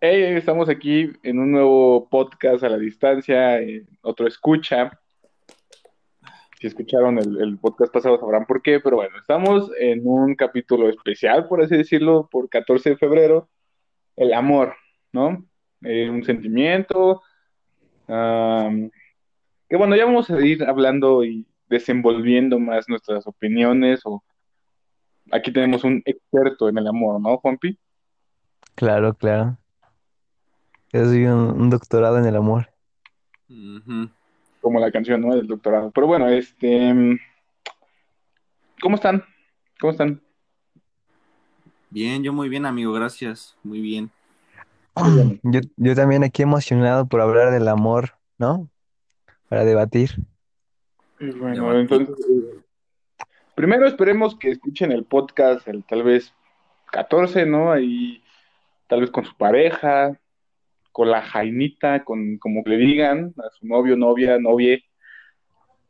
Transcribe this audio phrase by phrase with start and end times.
[0.00, 4.92] Hey, estamos aquí en un nuevo podcast a la distancia, eh, otro escucha.
[6.60, 11.48] Si escucharon el, podcast pasado sabrán por qué, pero bueno, estamos en un capítulo especial,
[11.48, 13.48] por así decirlo, por 14 de febrero,
[14.14, 14.76] el amor,
[15.10, 15.44] ¿no?
[15.82, 17.22] Eh, un sentimiento,
[18.06, 18.92] am,
[19.68, 24.22] que bueno, ya vamos a ir hablando y desenvolviendo más nuestras opiniones, o
[25.32, 27.76] aquí tenemos un experto en el amor, ¿no, Juanpi?
[28.76, 29.58] Claro, claro.
[30.92, 32.70] Yo soy un, un doctorado en el amor.
[34.60, 35.34] Como la canción, ¿no?
[35.34, 35.90] Del doctorado.
[35.90, 37.18] Pero bueno, este...
[38.80, 39.24] ¿Cómo están?
[39.80, 40.20] ¿Cómo están?
[41.90, 43.56] Bien, yo muy bien, amigo, gracias.
[43.62, 44.10] Muy bien.
[45.44, 48.68] Yo, yo también aquí emocionado por hablar del amor, ¿no?
[49.48, 50.10] Para debatir.
[51.20, 52.00] Y bueno, Debatir.
[52.00, 52.16] entonces,
[53.54, 56.34] primero esperemos que escuchen el podcast, el tal vez
[56.90, 57.70] 14, ¿no?
[57.70, 58.22] Ahí,
[58.88, 60.18] tal vez con su pareja,
[60.98, 64.82] con la jainita, con como le digan, a su novio, novia, novie,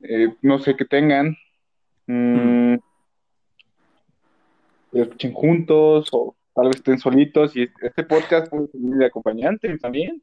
[0.02, 1.34] eh, no sé qué tengan.
[2.06, 2.74] Mm.
[4.92, 10.22] Escuchen juntos o tal vez estén solitos y este podcast puede servir de acompañante también.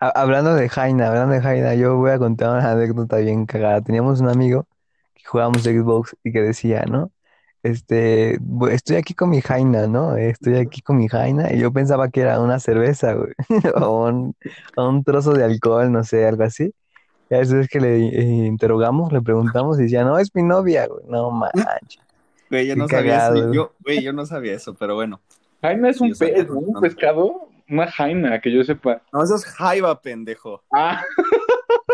[0.00, 3.82] Ha- hablando de Jaina, hablando de Jaina, yo voy a contar una anécdota bien cagada.
[3.82, 4.66] Teníamos un amigo
[5.14, 7.12] que jugábamos Xbox y que decía, ¿no?
[7.62, 10.16] Este, "Bu- estoy aquí con mi Jaina, ¿no?
[10.16, 11.52] Estoy aquí con mi Jaina.
[11.52, 13.32] Y yo pensaba que era una cerveza, güey.
[13.74, 14.34] O un,
[14.76, 16.72] o un trozo de alcohol, no sé, algo así.
[17.30, 20.86] Y a veces que le eh, interrogamos, le preguntamos y decía, no, es mi novia,
[20.86, 21.04] güey.
[21.08, 21.98] No manches,
[22.50, 23.52] Güey, yo qué no sabía eso.
[23.52, 25.20] Yo, güey, yo no sabía eso, pero bueno.
[25.60, 26.58] Jaina es un pez, ¿no?
[26.60, 29.02] Un pescado, una jaina, que yo sepa.
[29.12, 30.62] No, eso es jaiba, pendejo.
[30.72, 31.02] Ah,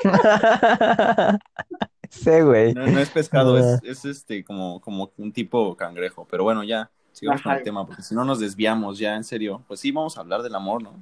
[2.23, 2.75] Sí, güey.
[2.75, 6.27] No, no es pescado, es, es este como, como un tipo cangrejo.
[6.31, 9.63] Pero bueno, ya, sigamos con el tema, porque si no nos desviamos ya, en serio.
[9.67, 10.93] Pues sí, vamos a hablar del amor, ¿no?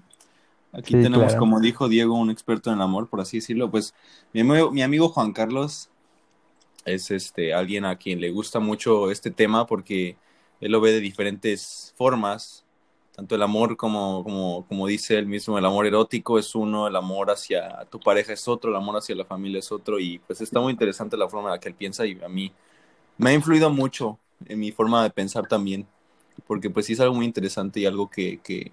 [0.72, 1.38] Aquí Sí, tenemos, claro.
[1.38, 3.70] como dijo Diego, un experto en el amor, por así decirlo.
[3.70, 3.94] Pues
[4.32, 5.90] mi amigo, mi amigo Juan Carlos
[6.84, 10.16] es este alguien a quien le gusta mucho este tema porque
[10.60, 12.61] él lo ve de diferentes formas.
[13.22, 16.96] Tanto el amor como, como, como dice él mismo, el amor erótico es uno, el
[16.96, 20.40] amor hacia tu pareja es otro, el amor hacia la familia es otro, y pues
[20.40, 22.50] está muy interesante la forma en la que él piensa y a mí
[23.18, 25.86] me ha influido mucho en mi forma de pensar también,
[26.48, 28.72] porque pues sí es algo muy interesante y algo que, que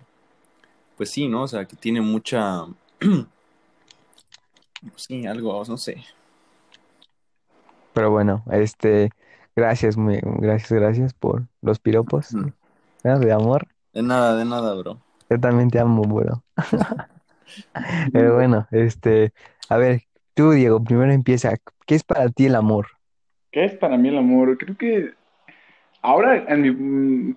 [0.98, 1.44] pues sí, ¿no?
[1.44, 2.66] O sea, que tiene mucha,
[2.98, 3.28] pues
[4.96, 6.04] sí, algo, no sé.
[7.94, 9.12] Pero bueno, este,
[9.56, 12.30] gracias, muy, gracias, gracias por los piropos.
[13.04, 13.68] De amor.
[14.00, 14.98] De nada, de nada, bro.
[15.30, 16.42] Yo también te amo, bro.
[18.14, 19.34] Pero bueno, este,
[19.68, 21.58] a ver, tú, Diego, primero empieza.
[21.86, 22.88] ¿Qué es para ti el amor?
[23.52, 24.58] ¿qué es para mí el amor?
[24.58, 25.16] Creo que
[26.02, 27.36] ahora en mi,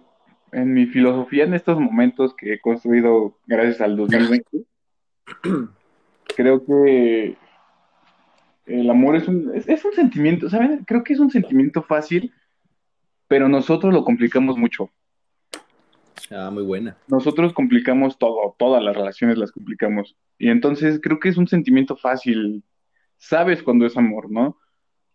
[0.53, 4.47] en mi filosofía, en estos momentos que he construido gracias al 2020,
[6.37, 7.37] creo que
[8.67, 10.85] el amor es un, es, es un sentimiento, ¿saben?
[10.87, 12.33] Creo que es un sentimiento fácil,
[13.27, 14.93] pero nosotros lo complicamos mucho.
[16.31, 16.97] Ah, muy buena.
[17.09, 20.17] Nosotros complicamos todo, todas las relaciones las complicamos.
[20.39, 22.63] Y entonces creo que es un sentimiento fácil.
[23.19, 24.59] Sabes cuando es amor, ¿no?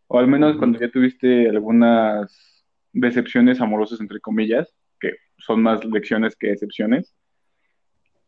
[0.08, 6.36] O al menos cuando ya tuviste algunas decepciones amorosas, entre comillas, que son más lecciones
[6.36, 7.14] que excepciones,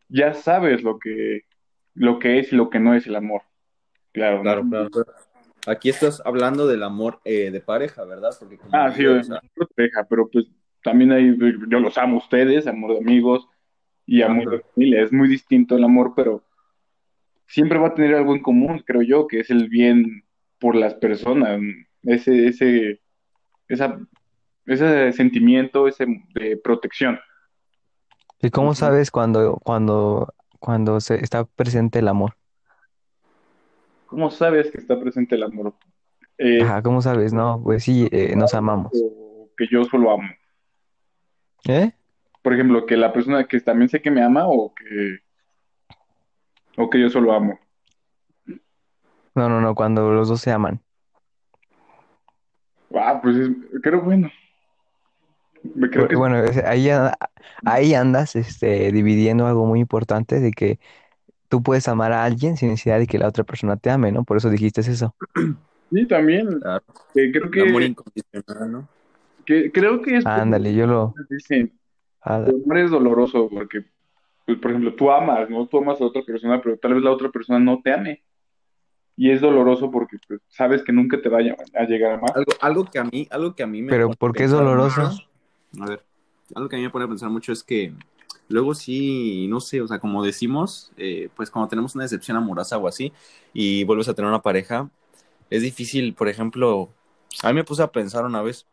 [0.08, 1.42] ya sabes lo que,
[1.94, 3.42] lo que es y lo que no es el amor.
[4.12, 4.90] Claro, Claro, ¿no?
[4.90, 5.06] claro.
[5.66, 8.30] Aquí estás hablando del amor eh, de pareja, ¿verdad?
[8.38, 10.46] Porque como Ah, sí, digo, o obviamente, sea, amor de pareja, pero pues
[10.82, 11.36] también hay,
[11.68, 13.48] yo los amo a ustedes, amor de amigos
[14.06, 15.02] y amor de familia.
[15.02, 16.42] Es muy distinto el amor, pero
[17.46, 20.24] siempre va a tener algo en común, creo yo, que es el bien
[20.58, 21.60] por las personas,
[22.02, 23.00] ese, ese,
[23.68, 23.98] esa,
[24.66, 27.18] ese sentimiento, ese de protección.
[28.42, 32.34] ¿Y cómo sabes cuando, cuando, cuando se está presente el amor?
[34.06, 35.74] ¿Cómo sabes que está presente el amor?
[36.38, 37.32] Eh, Ajá, ¿cómo sabes?
[37.32, 38.90] No, pues sí, eh, nos amamos.
[39.56, 40.28] que yo solo amo.
[41.68, 41.92] ¿Eh?
[42.42, 45.18] Por ejemplo, que la persona que también sé que me ama o que,
[46.76, 47.58] o que yo solo amo.
[49.34, 50.80] No, no, no, cuando los dos se aman.
[52.94, 53.50] Ah, pues es-
[53.82, 54.30] creo, bueno,
[55.62, 56.88] me creo Porque, que bueno, ahí,
[57.64, 60.78] ahí andas este, dividiendo algo muy importante de que
[61.48, 64.24] tú puedes amar a alguien sin necesidad de que la otra persona te ame, ¿no?
[64.24, 65.14] Por eso dijiste eso.
[65.92, 66.60] sí, también.
[66.60, 66.84] claro,
[67.14, 68.88] que creo el amor que, incondicional, ¿no?
[69.44, 71.14] Que- creo que es Ándale, yo lo...
[71.28, 71.72] dicen,
[72.22, 73.84] ah, el amor es doloroso porque,
[74.46, 75.66] pues, por ejemplo, tú amas, ¿no?
[75.66, 78.22] Tú amas a otra persona, pero tal vez la otra persona no te ame.
[79.16, 82.32] Y es doloroso porque pues, sabes que nunca te vaya a llegar a amar.
[82.34, 85.10] Algo, algo que a mí, algo que a mí me Pero ¿por qué es doloroso?
[85.78, 86.02] a ver,
[86.54, 87.92] algo que a mí me pone a pensar mucho es que
[88.48, 92.78] luego sí, no sé, o sea, como decimos, eh, pues cuando tenemos una decepción amorosa
[92.78, 93.12] o así
[93.52, 94.88] y vuelves a tener una pareja,
[95.50, 96.88] es difícil, por ejemplo,
[97.42, 98.66] a mí me puse a pensar una vez,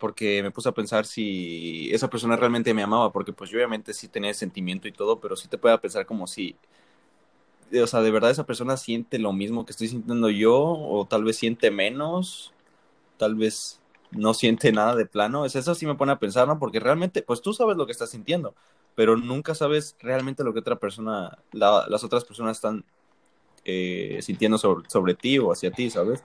[0.00, 3.94] porque me puse a pensar si esa persona realmente me amaba, porque pues yo obviamente
[3.94, 6.56] sí tenía sentimiento y todo, pero sí te puede pensar como si,
[7.80, 11.22] o sea, de verdad esa persona siente lo mismo que estoy sintiendo yo, o tal
[11.22, 12.52] vez siente menos,
[13.18, 13.80] tal vez
[14.10, 16.58] no siente nada de plano, es eso sí me pone a pensar, ¿no?
[16.58, 18.54] Porque realmente, pues tú sabes lo que estás sintiendo,
[18.96, 22.84] pero nunca sabes realmente lo que otra persona, la, las otras personas están
[23.64, 26.24] eh, sintiendo sobre, sobre, ti o hacia ti, ¿sabes?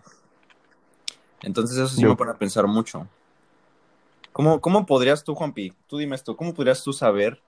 [1.41, 2.09] Entonces eso sí Yo.
[2.09, 3.07] me pone a pensar mucho.
[4.35, 7.39] ¿Cómo, ¿Cómo podrías tú, Juanpi, tú dime esto, cómo podrías tú saber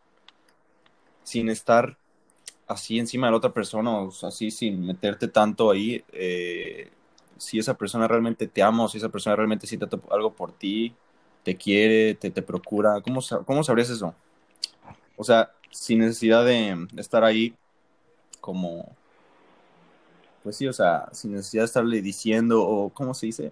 [1.21, 1.97] sin estar
[2.65, 6.89] así encima de la otra persona o así sin meterte tanto ahí, eh,
[7.35, 10.95] si esa persona realmente te ama si esa persona realmente siente algo por ti,
[11.43, 14.15] te quiere, te, te procura, ¿cómo, ¿cómo sabrías eso?
[15.17, 17.53] O sea, sin necesidad de estar ahí
[18.39, 18.95] como,
[20.41, 23.51] pues sí, o sea, sin necesidad de estarle diciendo o, ¿cómo se dice?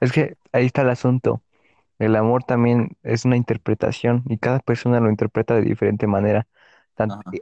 [0.00, 1.42] Es que ahí está el asunto.
[1.98, 6.46] El amor también es una interpretación y cada persona lo interpreta de diferente manera.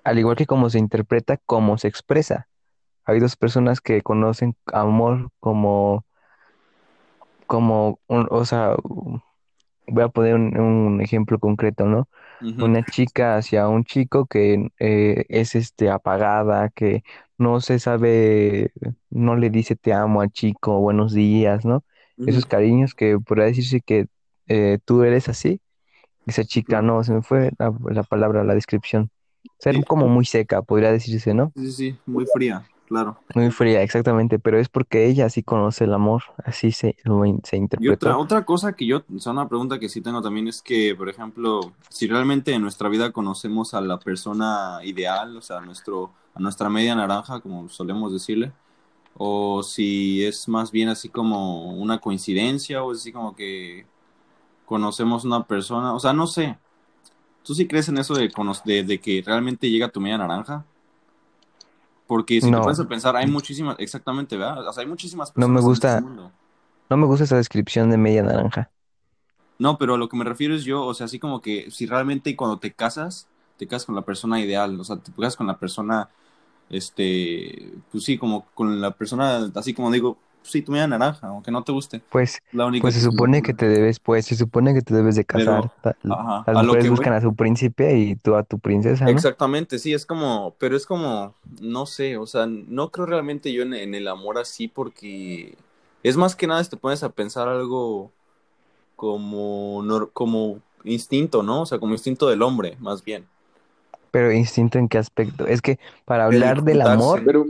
[0.04, 2.48] Al igual que como se interpreta, como se expresa.
[3.04, 6.06] Hay dos personas que conocen amor como,
[7.46, 8.74] como, un, o sea,
[9.86, 12.08] voy a poner un, un ejemplo concreto, ¿no?
[12.56, 17.04] Una chica hacia un chico que eh, es este apagada, que
[17.38, 18.72] no se sabe,
[19.10, 21.84] no le dice te amo al chico, buenos días, ¿no?
[22.24, 24.06] Esos cariños que podría decirse que
[24.48, 25.60] eh, tú eres así.
[26.26, 29.10] Esa chica, no, se me fue la, la palabra, la descripción.
[29.58, 31.52] Ser como muy seca, podría decirse, ¿no?
[31.56, 33.18] Sí, sí, muy fría, claro.
[33.34, 37.56] Muy fría, exactamente, pero es porque ella sí conoce el amor, así se, lo, se
[37.56, 37.84] interpreta.
[37.84, 40.62] Y otra, otra cosa que yo, o sea, una pregunta que sí tengo también es
[40.62, 45.58] que, por ejemplo, si realmente en nuestra vida conocemos a la persona ideal, o sea,
[45.58, 48.52] a, nuestro, a nuestra media naranja, como solemos decirle,
[49.18, 53.86] o si es más bien así como una coincidencia, o es así como que
[54.64, 56.58] conocemos una persona, o sea, no sé.
[57.42, 58.28] ¿Tú sí crees en eso de,
[58.64, 60.64] de, de que realmente llega tu media naranja?
[62.06, 62.58] Porque si no.
[62.58, 64.66] te pones a pensar, hay muchísimas, exactamente, ¿verdad?
[64.68, 66.32] O sea, hay muchísimas personas no me gusta, en este mundo.
[66.88, 68.70] No me gusta esa descripción de media naranja.
[69.58, 71.86] No, pero a lo que me refiero es yo, o sea, así como que si
[71.86, 73.26] realmente cuando te casas,
[73.56, 76.08] te casas con la persona ideal, o sea, te casas con la persona,
[76.70, 81.50] este, pues sí, como con la persona, así como digo, sí, tu media naranja, aunque
[81.50, 82.00] no te guste.
[82.10, 82.42] Pues,
[82.80, 85.70] pues se supone que te debes, pues, se supone que te debes de casar.
[85.82, 87.18] Pero, ajá, Las mujeres buscan voy...
[87.18, 89.10] a su príncipe y tú a tu princesa, ¿no?
[89.10, 93.62] Exactamente, sí, es como, pero es como, no sé, o sea, no creo realmente yo
[93.62, 95.56] en, en el amor así porque
[96.02, 98.12] es más que nada te pones a pensar algo
[98.94, 101.62] como, como instinto, ¿no?
[101.62, 103.26] O sea, como instinto del hombre, más bien.
[104.16, 105.46] Pero instinto en qué aspecto?
[105.46, 107.44] Es que para hablar del amor, pero,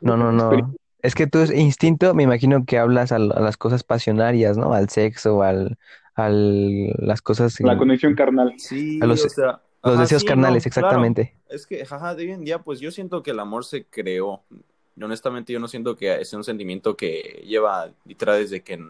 [0.00, 0.74] no, no, no.
[1.02, 4.72] Es que tú instinto, me imagino que hablas a, a, las cosas pasionarias, ¿no?
[4.72, 5.76] Al sexo, al,
[6.14, 7.60] al las cosas.
[7.60, 8.54] La conexión carnal.
[8.56, 11.34] Sí, a los, o sea, los ajá, deseos sí, carnales, no, exactamente.
[11.34, 11.54] Claro.
[11.54, 14.40] Es que, jaja, de hoy en día, pues yo siento que el amor se creó.
[14.96, 18.82] Y honestamente, yo no siento que es un sentimiento que lleva literal desde que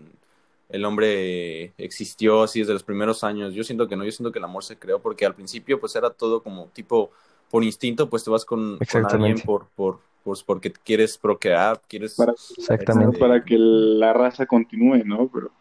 [0.69, 3.55] el hombre existió así desde los primeros años.
[3.55, 5.95] Yo siento que no, yo siento que el amor se creó porque al principio pues
[5.97, 7.11] era todo como tipo
[7.51, 12.17] por instinto, pues te vas con, con alguien por, por, pues porque quieres procrear, quieres...
[12.17, 13.19] Para, Exactamente.
[13.19, 15.31] Para que la raza continúe, ¿no?
[15.33, 15.53] Pero...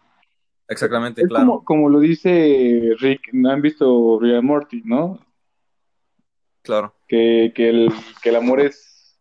[0.67, 1.45] Exactamente, es claro.
[1.45, 5.19] Como, como lo dice Rick, ¿no han visto Rick and Morty, no?
[6.63, 6.95] Claro.
[7.07, 9.19] Que, que, el, que el amor es...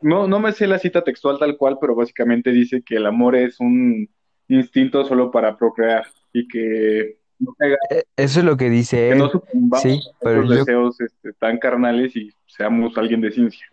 [0.00, 3.34] No, no me sé la cita textual tal cual, pero básicamente dice que el amor
[3.34, 4.08] es un
[4.48, 7.76] instinto solo para procrear y que no pega,
[8.16, 9.30] eso es lo que dice que no
[9.80, 10.56] sí, pero los yo...
[10.58, 13.66] deseos este, tan carnales y seamos alguien de ciencia.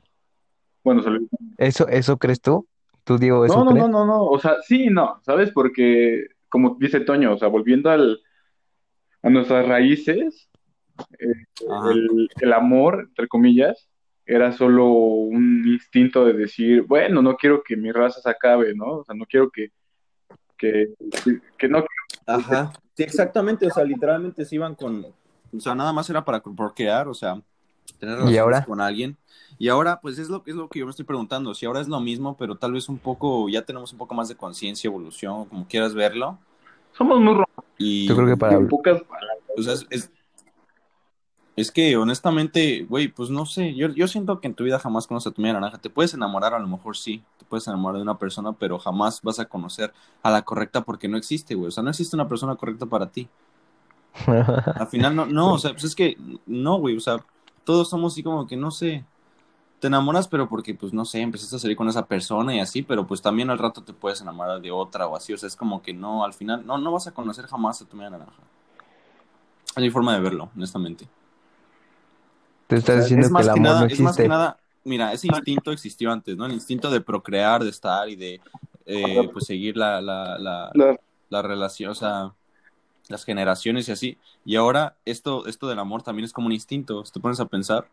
[0.84, 1.20] Bueno, solo...
[1.58, 2.68] ¿Eso, ¿Eso crees tú?
[3.04, 3.88] ¿Tú, Diego, eso no, no, crees?
[3.88, 5.52] no, no, no, o sea, sí, no, ¿sabes?
[5.52, 8.20] Porque, como dice Toño, o sea, volviendo al,
[9.22, 10.50] a nuestras raíces,
[11.20, 11.46] eh,
[11.92, 13.90] el, el, amor, entre comillas,
[14.26, 18.98] era solo un instinto de decir, bueno, no quiero que mi raza se acabe, ¿no?
[18.98, 19.72] O sea, no quiero que,
[20.62, 20.94] que,
[21.58, 21.84] que no
[22.28, 25.06] Ajá, sí, exactamente, o sea, literalmente se iban con,
[25.56, 27.42] o sea, nada más era para procrear, o sea,
[28.00, 28.66] tener relaciones ¿Y ahora?
[28.66, 29.18] con alguien.
[29.58, 31.88] Y ahora, pues es lo, es lo que yo me estoy preguntando, si ahora es
[31.88, 35.46] lo mismo, pero tal vez un poco, ya tenemos un poco más de conciencia, evolución,
[35.46, 36.38] como quieras verlo.
[36.94, 37.44] Somos muy
[37.78, 38.56] y, Yo creo que para...
[38.56, 39.38] En pocas palabras.
[39.58, 40.12] O sea, es, es,
[41.56, 45.06] es que honestamente, güey, pues no sé, yo, yo siento que en tu vida jamás
[45.06, 45.78] conoces a tu media naranja.
[45.80, 49.22] Te puedes enamorar, a lo mejor sí, te puedes enamorar de una persona, pero jamás
[49.22, 49.94] vas a conocer
[50.24, 51.68] a la correcta porque no existe, güey.
[51.68, 53.28] O sea, no existe una persona correcta para ti.
[54.76, 57.24] Al final no, no, o sea, pues es que no, güey, o sea,
[57.66, 59.04] todos somos así como que no sé,
[59.80, 62.82] te enamoras, pero porque, pues no sé, empezaste a salir con esa persona y así,
[62.82, 65.56] pero pues también al rato te puedes enamorar de otra o así, o sea, es
[65.56, 68.42] como que no, al final, no, no vas a conocer jamás a tu media naranja.
[69.76, 71.08] Es mi forma de verlo, honestamente.
[72.72, 74.18] Te estás O sea, diciendo es que más el que amor nada, no es más
[74.20, 74.30] que existe.
[74.30, 76.46] nada, mira, ese instinto existió antes, ¿no?
[76.46, 78.42] El instinto de procrear, de estar y de,
[78.86, 80.98] eh, pues, seguir la, la, la, La-
[81.30, 82.34] la relación, o sea,
[83.10, 84.20] las generaciones y así.
[84.46, 87.48] Y ahora esto, esto del amor también es como un instinto, si te pones a
[87.48, 87.90] pensar,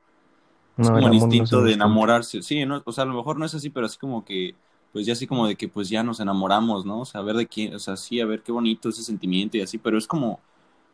[0.81, 2.43] es No, como el no instinto de enamorarse.
[2.43, 4.55] Sí, no, o sea, a lo mejor no es así, pero así como que,
[4.93, 7.01] pues ya así como de que pues ya nos enamoramos, ¿no?
[7.01, 9.57] O sea, a ver de quién, o sea, sí, a ver qué bonito ese sentimiento
[9.57, 10.41] y así, pero es como,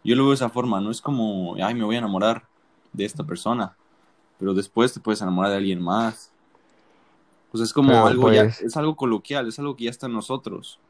[0.04, 2.44] yo lo veo de esa forma, no es como, ay, me voy a enamorar
[2.94, 3.76] de esta persona,
[4.38, 6.32] pero después te puedes enamorar de alguien más.
[7.52, 10.06] Pues es como Pero, algo ya, pues- es algo coloquial, es algo que ya está
[10.06, 10.80] en nosotros.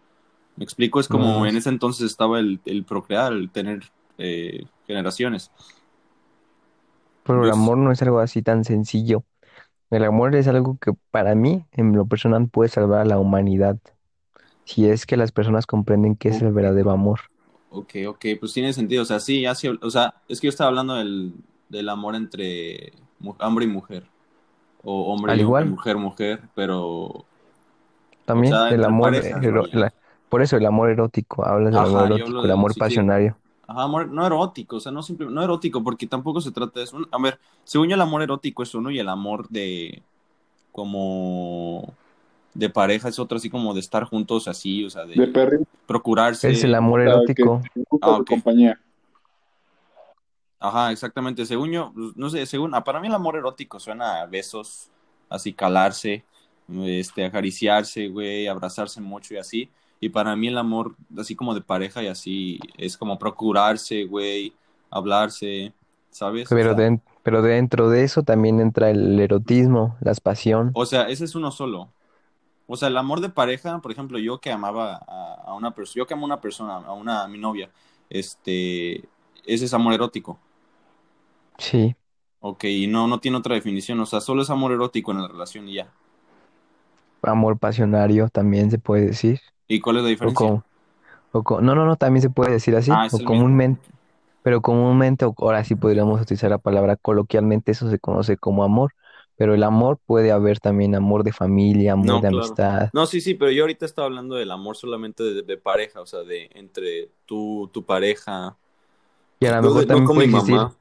[0.56, 4.64] Me explico, es como en es- ese entonces estaba el, el procrear, el tener eh,
[4.86, 5.50] generaciones.
[7.24, 9.24] Pero el Pues- amor no es algo así tan sencillo.
[9.90, 13.78] El amor es algo que para mí, en lo personal, puede salvar a la humanidad.
[14.64, 17.20] Si es que las personas comprenden qué es el verdadero amor.
[17.70, 19.02] Ok, ok, pues tiene sentido.
[19.02, 21.32] O sea, sí, ya sí, o sea, es que yo estaba hablando del,
[21.74, 22.92] del amor entre
[23.40, 24.04] hombre y mujer.
[24.82, 25.66] O hombre Al y igual.
[25.66, 27.24] mujer, mujer, pero...
[28.24, 29.76] También O sea, amor, parejas, ero- vaya.
[29.78, 29.94] la-
[30.28, 32.74] por eso el amor erótico, hablas del Ajá, amor yo erótico, el del- amor sí,
[32.74, 32.80] sí.
[32.80, 33.36] pasionario.
[33.66, 36.84] Ajá, amor no erótico, o sea, no simple, no erótico, porque tampoco se trata de
[36.84, 36.98] eso.
[37.10, 40.02] A ver, según yo el amor erótico es uno y el amor de
[40.72, 41.94] como
[42.54, 45.66] de pareja es otro, así como de estar juntos así, o sea, de, De perrito,
[45.86, 46.50] procurarse.
[46.50, 47.60] Es el amor erótico.
[48.00, 48.80] Ah, compañía.
[50.66, 51.44] Ajá, exactamente.
[51.46, 54.90] Según yo, pues, no sé, según, ah, para mí el amor erótico suena a besos,
[55.28, 56.24] así calarse,
[56.84, 59.70] este, acariciarse, güey, abrazarse mucho y así.
[60.00, 64.54] Y para mí el amor, así como de pareja y así, es como procurarse, güey,
[64.90, 65.74] hablarse,
[66.10, 66.54] ¿sabes?
[66.54, 70.74] O Pero, sea, den- pero dentro de eso también entra el erotismo, la pasión.
[70.74, 71.92] o sea, ese es uno solo.
[72.66, 75.98] O sea, el amor de pareja, por ejemplo, yo que amaba a, a una persona,
[76.02, 77.70] yo que amo a una persona, a una, a mi novia,
[78.10, 78.98] este,
[79.46, 80.40] ese es amor erótico.
[81.58, 81.96] Sí,
[82.38, 85.26] Ok, y no, no tiene otra definición, o sea, solo es amor erótico en la
[85.26, 85.92] relación y ya.
[87.22, 89.40] amor pasionario también se puede decir.
[89.68, 90.56] ¿Y cuál es la O diferencia?
[91.32, 92.98] o con- no, no, no, también se puede decir así.
[92.98, 93.58] Ah, es O el mismo.
[93.58, 93.90] comúnmente,
[94.42, 98.94] pero comúnmente, o ahora sí podríamos utilizar la palabra coloquialmente, eso se conoce como amor.
[99.36, 102.60] Pero el amor puede haber también amor de familia, amor No, de claro.
[102.68, 102.90] amistad.
[102.92, 106.06] No, sí, sí, pero yo ahorita estaba hablando del amor solamente de, de pareja, o
[106.06, 108.56] sea, de entre tú, tu pareja.
[109.40, 110.76] Y a lo No, mejor de- no también con puede mi existir, mamá.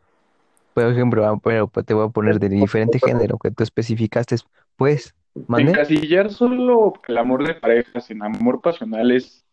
[0.74, 4.38] Por ejemplo, ah, pero pues te voy a poner de diferente género que tú especificaste,
[4.76, 5.16] pues,
[5.48, 5.72] ¿mande?
[5.72, 9.46] Encasillar solo el amor de parejas en amor pasional es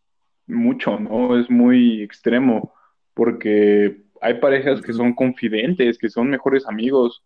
[0.46, 1.38] mucho, ¿no?
[1.38, 2.74] Es muy extremo,
[3.14, 7.22] porque hay parejas que son confidentes, que son mejores amigos,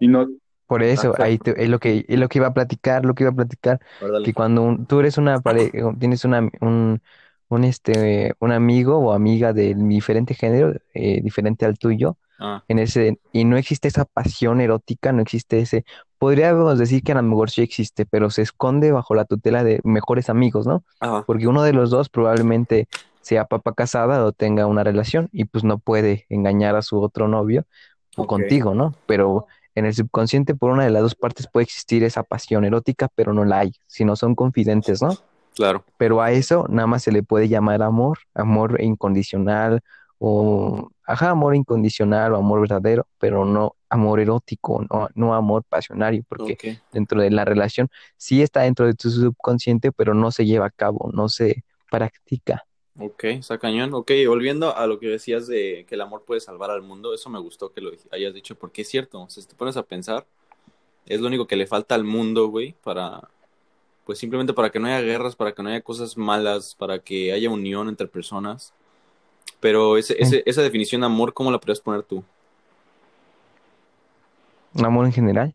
[0.00, 0.26] y no,
[0.66, 1.22] Por eso, Exacto.
[1.22, 3.34] ahí te- es lo que, es lo que iba a platicar, lo que iba a
[3.34, 3.80] platicar,
[4.22, 7.00] que cuando un- tú eres una pareja, tienes una, un,
[7.48, 12.78] un, este, un amigo o amiga de diferente género, eh, diferente al tuyo, Ah, en
[12.78, 15.84] ese, y no existe esa pasión erótica, no existe ese,
[16.18, 19.80] podríamos decir que a lo mejor sí existe, pero se esconde bajo la tutela de
[19.82, 20.84] mejores amigos, ¿no?
[21.26, 22.86] Porque uno de los dos probablemente
[23.20, 27.28] sea papá casada o tenga una relación y pues no puede engañar a su otro
[27.28, 27.64] novio
[28.16, 28.94] o contigo, ¿no?
[29.06, 33.08] Pero en el subconsciente por una de las dos partes puede existir esa pasión erótica,
[33.14, 35.16] pero no la hay, si no son confidentes, ¿no?
[35.54, 35.84] Claro.
[35.96, 39.80] Pero a eso nada más se le puede llamar amor, amor incondicional
[40.18, 46.22] o, ajá, amor incondicional o amor verdadero, pero no amor erótico, no, no amor pasionario,
[46.28, 47.88] porque dentro de la relación
[48.18, 52.66] sí está dentro de tu subconsciente, pero no se lleva a cabo, no se practica.
[53.00, 53.94] Ok, está cañón.
[53.94, 57.30] Ok, volviendo a lo que decías de que el amor puede salvar al mundo, eso
[57.30, 59.22] me gustó que lo hayas dicho, porque es cierto.
[59.22, 60.26] O sea, si te pones a pensar,
[61.06, 63.30] es lo único que le falta al mundo, güey, para,
[64.04, 67.32] pues simplemente para que no haya guerras, para que no haya cosas malas, para que
[67.32, 68.74] haya unión entre personas.
[69.60, 72.22] Pero ese, ese, esa definición de amor, ¿cómo la podrías poner tú?
[74.82, 75.54] Amor en general.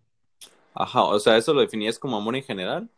[0.75, 2.89] Ajá, o sea, ¿eso lo definías como amor en general?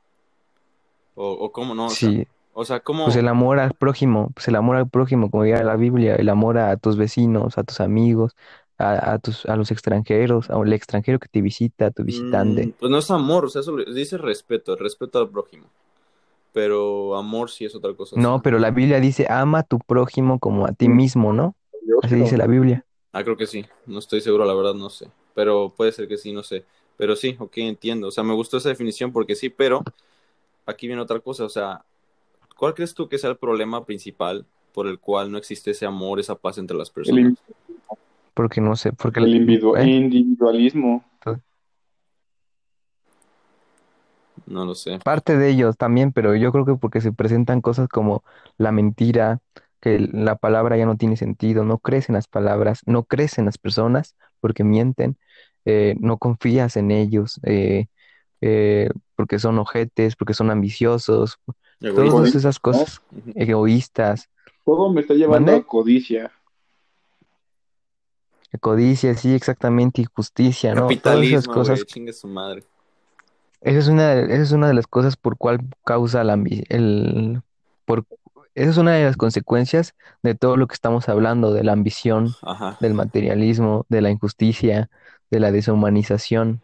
[1.16, 1.86] ¿O, o cómo no?
[1.88, 3.06] O sea, Sí, o sea, ¿cómo?
[3.06, 6.30] pues el amor al prójimo, pues el amor al prójimo, como diría la Biblia, el
[6.30, 8.36] amor a tus vecinos, a tus amigos,
[8.78, 12.72] a, a tus, a los extranjeros, al extranjero que te visita, a tu Mm, visitante.
[12.80, 15.66] pues no es amor, o sea, eso le- dice respeto, respeto al prójimo.
[16.56, 18.16] Pero amor sí es otra cosa.
[18.18, 21.54] No, pero la Biblia dice, ama a tu prójimo como a ti mismo, ¿no?
[21.82, 22.86] Dios, Así dice la Biblia.
[23.12, 23.66] Ah, creo que sí.
[23.86, 25.10] No estoy seguro, la verdad, no sé.
[25.34, 26.64] Pero puede ser que sí, no sé.
[26.96, 28.08] Pero sí, ok, entiendo.
[28.08, 29.84] O sea, me gustó esa definición porque sí, pero
[30.66, 31.44] aquí viene otra cosa.
[31.44, 31.84] O sea,
[32.58, 36.22] ¿cuál crees tú que sea el problema principal por el cual no existe ese amor,
[36.22, 37.22] esa paz entre las El, personas.
[37.22, 37.38] in-
[38.34, 39.84] Porque no sé, porque el individu- ¿eh?
[44.48, 45.00] No lo sé.
[45.04, 48.24] parte de ellos también, pero yo creo que porque se presentan cosas como
[48.58, 49.40] la mentira,
[49.82, 53.46] que la palabra ya no tiene sentido, no crees en las palabras, no crees en
[53.46, 55.18] las personas porque mienten,
[55.66, 57.88] eh, no confías en ellos, eh,
[58.42, 61.40] eh, porque son ojetes, porque son ambiciosos,
[61.82, 62.16] Egoísta.
[62.16, 63.02] todas esas cosas
[63.36, 64.30] egoístas,
[64.64, 65.62] Todo me está llevando ¿Mande?
[65.62, 66.32] a codicia.
[68.62, 70.88] codicia, sí, exactamente, y justicia, ¿no?
[70.88, 70.98] Todas
[71.28, 72.64] esas Capitalismo, cosas chingue su madre.
[73.66, 77.42] Esa es una, esa es una de las cosas por cual causa la, ambi- el,
[77.86, 78.06] por,
[78.54, 82.36] esa es una de las consecuencias de todo lo que estamos hablando, de la ambición,
[82.44, 84.92] Ajá, del materialismo, de la injusticia,
[85.32, 86.62] de la deshumanización,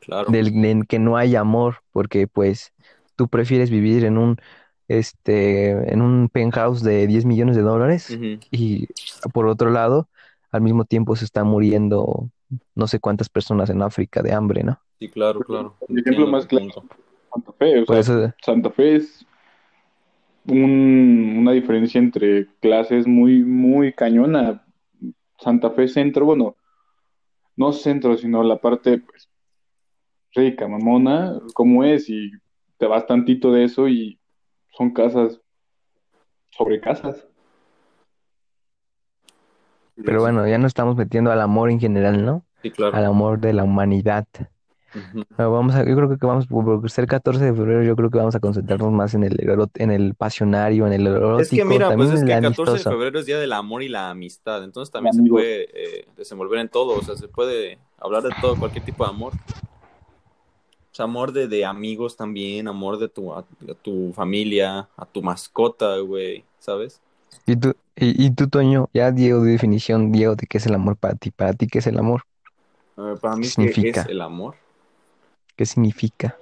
[0.00, 0.32] claro.
[0.32, 2.72] del en que no hay amor, porque pues
[3.14, 4.36] tú prefieres vivir en un,
[4.88, 8.40] este, en un penthouse de 10 millones de dólares Ujú.
[8.50, 8.88] y
[9.32, 10.08] por otro lado,
[10.50, 12.28] al mismo tiempo se están muriendo
[12.74, 14.80] no sé cuántas personas en África de hambre, ¿no?
[15.00, 15.76] Sí, claro, claro.
[15.88, 16.66] El ejemplo más claro.
[17.32, 19.26] Santa Fe, o sea, eso, Santa Fe es
[20.46, 24.62] un- una diferencia entre clases muy, muy cañona.
[25.38, 26.54] Santa Fe centro, bueno,
[27.56, 29.30] no centro, sino la parte pues,
[30.34, 32.30] rica, mamona, como es, y
[32.76, 34.18] te vas tantito de eso y
[34.76, 35.40] son casas
[36.50, 37.26] sobre casas.
[40.02, 42.44] Pero bueno, ya nos estamos metiendo al amor en general, ¿no?
[42.62, 42.96] Sí, claro.
[42.96, 44.26] Al amor de la humanidad.
[45.36, 48.18] Pero vamos a, yo creo que vamos, por ser 14 de febrero, yo creo que
[48.18, 51.64] vamos a concentrarnos más en el erot- en el pasionario, en el erótico, Es que
[51.64, 52.84] mira, también pues es en que el 14 de amistoso.
[52.84, 55.22] febrero es Día del Amor y la Amistad, entonces también se Amigos.
[55.22, 55.68] puede
[56.00, 59.34] eh, desenvolver en todo, o sea, se puede hablar de todo, cualquier tipo de amor.
[60.92, 65.06] O sea, amor de, de amigos también, amor de tu, a, a tu familia, a
[65.06, 67.00] tu mascota, güey, ¿sabes?
[67.46, 70.74] Y tú, y, y tú, Toño, ya Diego de definición, Diego, de qué es el
[70.74, 71.30] amor para ti.
[71.30, 72.22] Para ti, ¿qué es el amor?
[72.96, 74.02] A ver, para mí, ¿Qué ¿qué significa?
[74.04, 74.56] es el amor?
[75.60, 76.38] ¿Qué significa?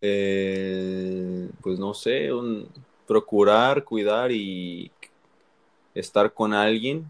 [0.00, 2.68] Eh, pues no sé, un,
[3.06, 4.90] procurar, cuidar y
[5.94, 7.08] estar con alguien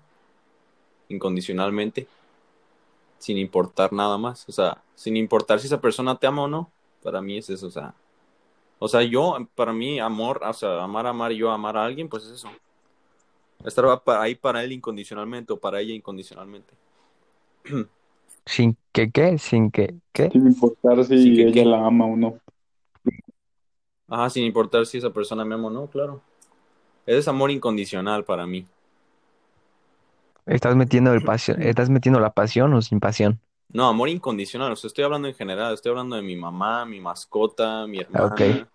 [1.09, 2.07] incondicionalmente,
[3.19, 4.47] sin importar nada más.
[4.47, 6.71] O sea, sin importar si esa persona te ama o no,
[7.03, 7.69] para mí es eso.
[7.69, 7.95] O sea,
[8.79, 12.25] o sea yo, para mí, amor, o sea, amar, amar, yo amar a alguien, pues
[12.25, 12.51] es eso.
[13.65, 13.87] Estar
[14.21, 16.75] ahí para él incondicionalmente o para ella incondicionalmente.
[18.47, 19.39] ¿Sin que qué?
[19.39, 20.33] ¿Sin que qué?
[20.33, 21.65] Sin importar si Sin que ella qué.
[21.65, 22.41] la ama o no.
[24.07, 26.23] Ajá, sin importar si esa persona me ama o no, claro.
[27.07, 28.67] Ese es amor incondicional para mí.
[30.47, 33.41] ¿Estás metiendo el pasión, estás metiendo la pasión o sin pasión?
[33.71, 37.01] No, amor incondicional, o sea, estoy hablando en general, estoy hablando de mi mamá, mi
[37.01, 38.41] mascota, mi hermana.
[38.41, 38.67] Ok.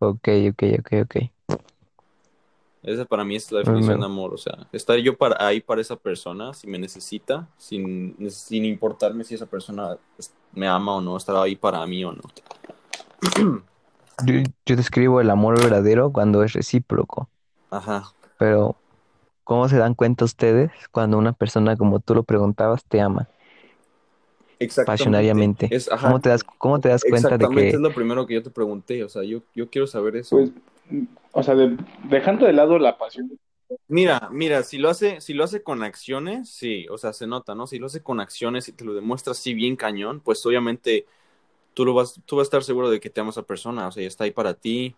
[0.00, 1.14] Ok, ok, ok, ok.
[2.88, 5.82] Esa para mí es la definición de amor, o sea, estar yo para, ahí para
[5.82, 9.98] esa persona si me necesita, sin, sin importarme si esa persona
[10.54, 12.22] me ama o no, estar ahí para mí o no.
[14.24, 17.28] Yo, yo describo el amor verdadero cuando es recíproco,
[17.70, 18.74] Ajá, pero
[19.44, 23.28] ¿cómo se dan cuenta ustedes cuando una persona, como tú lo preguntabas, te ama
[24.58, 24.86] exactamente.
[24.86, 25.68] pasionariamente?
[25.70, 28.26] Es, ajá, ¿Cómo te das, cómo te das cuenta de exactamente, que es lo primero
[28.26, 30.36] que yo te pregunté, o sea, yo, yo quiero saber eso.
[30.36, 30.50] Pues,
[31.32, 33.30] o sea, de- dejando de lado la pasión,
[33.86, 37.54] Mira, mira, si lo hace, si lo hace con acciones, sí, o sea, se nota,
[37.54, 37.66] ¿no?
[37.66, 41.04] Si lo hace con acciones y te lo demuestra así bien cañón, pues obviamente
[41.74, 43.92] tú lo vas, tú vas a estar seguro de que te ama esa persona, o
[43.92, 44.96] sea, y está ahí para ti.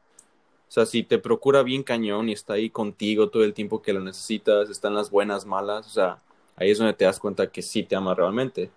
[0.68, 3.92] O sea, si te procura bien cañón y está ahí contigo todo el tiempo que
[3.92, 6.22] lo necesitas, están las buenas, malas, o sea,
[6.56, 8.70] ahí es donde te das cuenta que sí te ama realmente.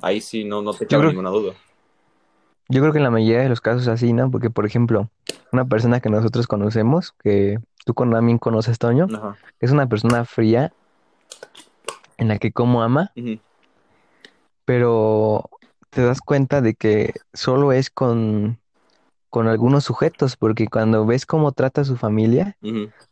[0.00, 1.54] Ahí sí no, no te cabe creo- ninguna duda.
[2.68, 4.30] Yo creo que en la mayoría de los casos así, ¿no?
[4.30, 5.10] Porque, por ejemplo,
[5.52, 9.36] una persona que nosotros conocemos, que tú con- también conoces, Toño, Ajá.
[9.60, 10.72] es una persona fría
[12.18, 13.12] en la que como ama,
[14.64, 15.48] pero
[15.90, 18.58] te das cuenta de que solo es con,
[19.30, 22.58] con algunos sujetos, porque cuando ves cómo trata a su familia,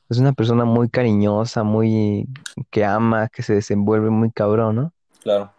[0.08, 2.28] es una persona muy cariñosa, muy
[2.70, 4.92] que ama, que se desenvuelve muy cabrón, ¿no?
[5.22, 5.52] Claro.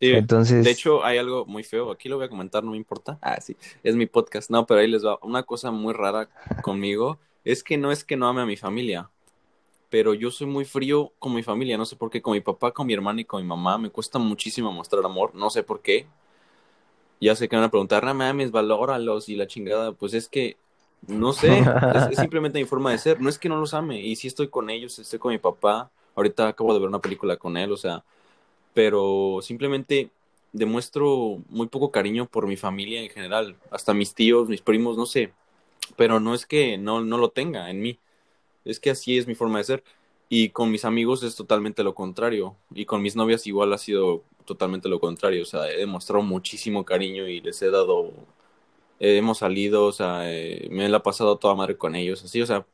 [0.00, 1.90] Sí, Entonces, De hecho, hay algo muy feo.
[1.90, 3.18] Aquí lo voy a comentar, no me importa.
[3.20, 4.50] Ah, sí, es mi podcast.
[4.50, 5.18] No, pero ahí les va.
[5.20, 6.30] Una cosa muy rara
[6.62, 9.10] conmigo es que no es que no ame a mi familia,
[9.90, 11.76] pero yo soy muy frío con mi familia.
[11.76, 12.22] No sé por qué.
[12.22, 15.34] Con mi papá, con mi hermana y con mi mamá me cuesta muchísimo mostrar amor.
[15.34, 16.06] No sé por qué.
[17.20, 19.92] Ya sé que van a preguntar, no mames, valóralos y la chingada.
[19.92, 20.56] Pues es que
[21.06, 21.58] no sé.
[21.58, 23.20] Es, es simplemente mi forma de ser.
[23.20, 24.00] No es que no los ame.
[24.00, 25.90] Y sí estoy con ellos, estoy con mi papá.
[26.14, 28.02] Ahorita acabo de ver una película con él, o sea
[28.74, 30.10] pero simplemente
[30.52, 35.06] demuestro muy poco cariño por mi familia en general, hasta mis tíos, mis primos, no
[35.06, 35.32] sé.
[35.96, 37.98] pero no es que no, no lo tenga en mí,
[38.64, 39.84] es que así es mi forma de ser.
[40.28, 42.56] Y con mis amigos es totalmente lo contrario.
[42.72, 45.42] Y con mis novias igual ha sido totalmente lo contrario.
[45.42, 48.12] O sea, he demostrado muchísimo cariño y les he dado,
[49.00, 52.40] eh, hemos salido, o sea, eh, me la he pasado toda madre con ellos, así,
[52.42, 52.66] o sea,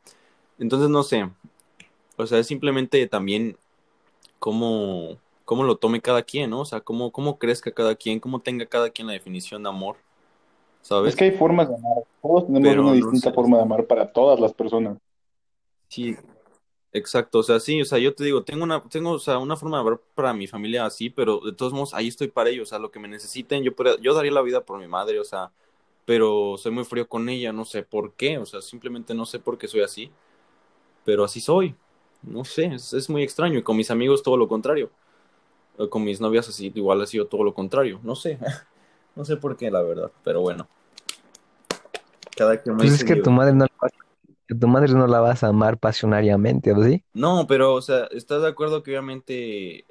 [0.59, 1.30] entonces no sé.
[2.16, 3.56] O sea, es simplemente también
[4.38, 6.62] cómo, cómo lo tome cada quien, ¿no?
[6.62, 9.98] O sea, cómo, cómo crezca cada quien, cómo tenga cada quien la definición de amor,
[10.82, 11.11] ¿sabes?
[11.11, 12.04] Es que hay formas de amar.
[12.22, 13.35] Todos tenemos Pero una no distinta sé.
[13.35, 14.98] forma de amar para todas las personas.
[15.88, 16.16] Sí,
[16.92, 19.56] exacto, o sea, sí, o sea, yo te digo, tengo una, tengo, o sea, una
[19.56, 22.68] forma de ver para mi familia así, pero de todos modos, ahí estoy para ellos,
[22.68, 25.24] o sea, lo que me necesiten, yo, yo daría la vida por mi madre, o
[25.24, 25.52] sea,
[26.06, 29.38] pero soy muy frío con ella, no sé por qué, o sea, simplemente no sé
[29.40, 30.11] por qué soy así,
[31.04, 31.74] pero así soy,
[32.22, 34.90] no sé, es, es muy extraño, y con mis amigos todo lo contrario,
[35.90, 38.38] con mis novias así, igual ha sido todo lo contrario, no sé,
[39.16, 40.68] no sé por qué, la verdad, pero bueno,
[42.36, 43.88] cada me Pues es que tu madre no la
[44.46, 47.02] que tu madre no la vas a amar pasionariamente, ¿o sí?
[47.14, 49.84] No, pero, o sea, ¿estás de acuerdo que obviamente,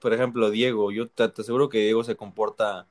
[0.00, 2.86] por ejemplo, Diego, yo te, te aseguro que Diego se comporta,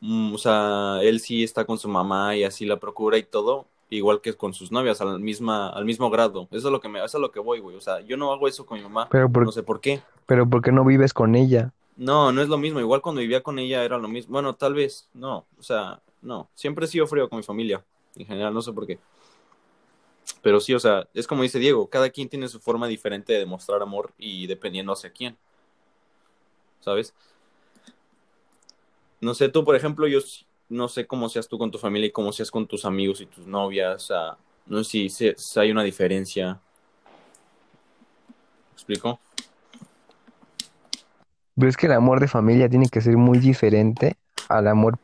[0.00, 3.66] mm, o sea, él sí está con su mamá y así la procura y todo,
[3.90, 6.46] igual que con sus novias, al misma, al mismo grado.
[6.52, 7.76] Eso es lo que me, eso es lo que voy, güey.
[7.76, 10.00] O sea, yo no hago eso con mi mamá, Pero por, no sé por qué.
[10.26, 11.72] pero ¿por qué no vives con ella?
[11.96, 12.80] No, no es lo mismo.
[12.80, 14.32] Igual cuando vivía con ella era lo mismo.
[14.32, 15.46] Bueno, tal vez, no.
[15.58, 16.48] O sea, no.
[16.54, 17.84] Siempre he sido frío con mi familia,
[18.16, 18.98] en general, no sé por qué.
[20.40, 23.40] Pero sí, o sea, es como dice Diego, cada quien tiene su forma diferente de
[23.40, 25.36] demostrar amor y dependiendo hacia quién,
[26.80, 27.14] ¿sabes?
[29.20, 30.18] No sé, tú, por ejemplo, yo
[30.68, 33.26] no sé cómo seas tú con tu familia y cómo seas con tus amigos y
[33.26, 34.02] tus novias.
[34.02, 36.60] O sea, no sé si hay una diferencia.
[38.70, 39.20] ¿Me explico?
[41.56, 44.16] Pero es que el amor de familia tiene que ser muy diferente
[44.48, 44.98] al amor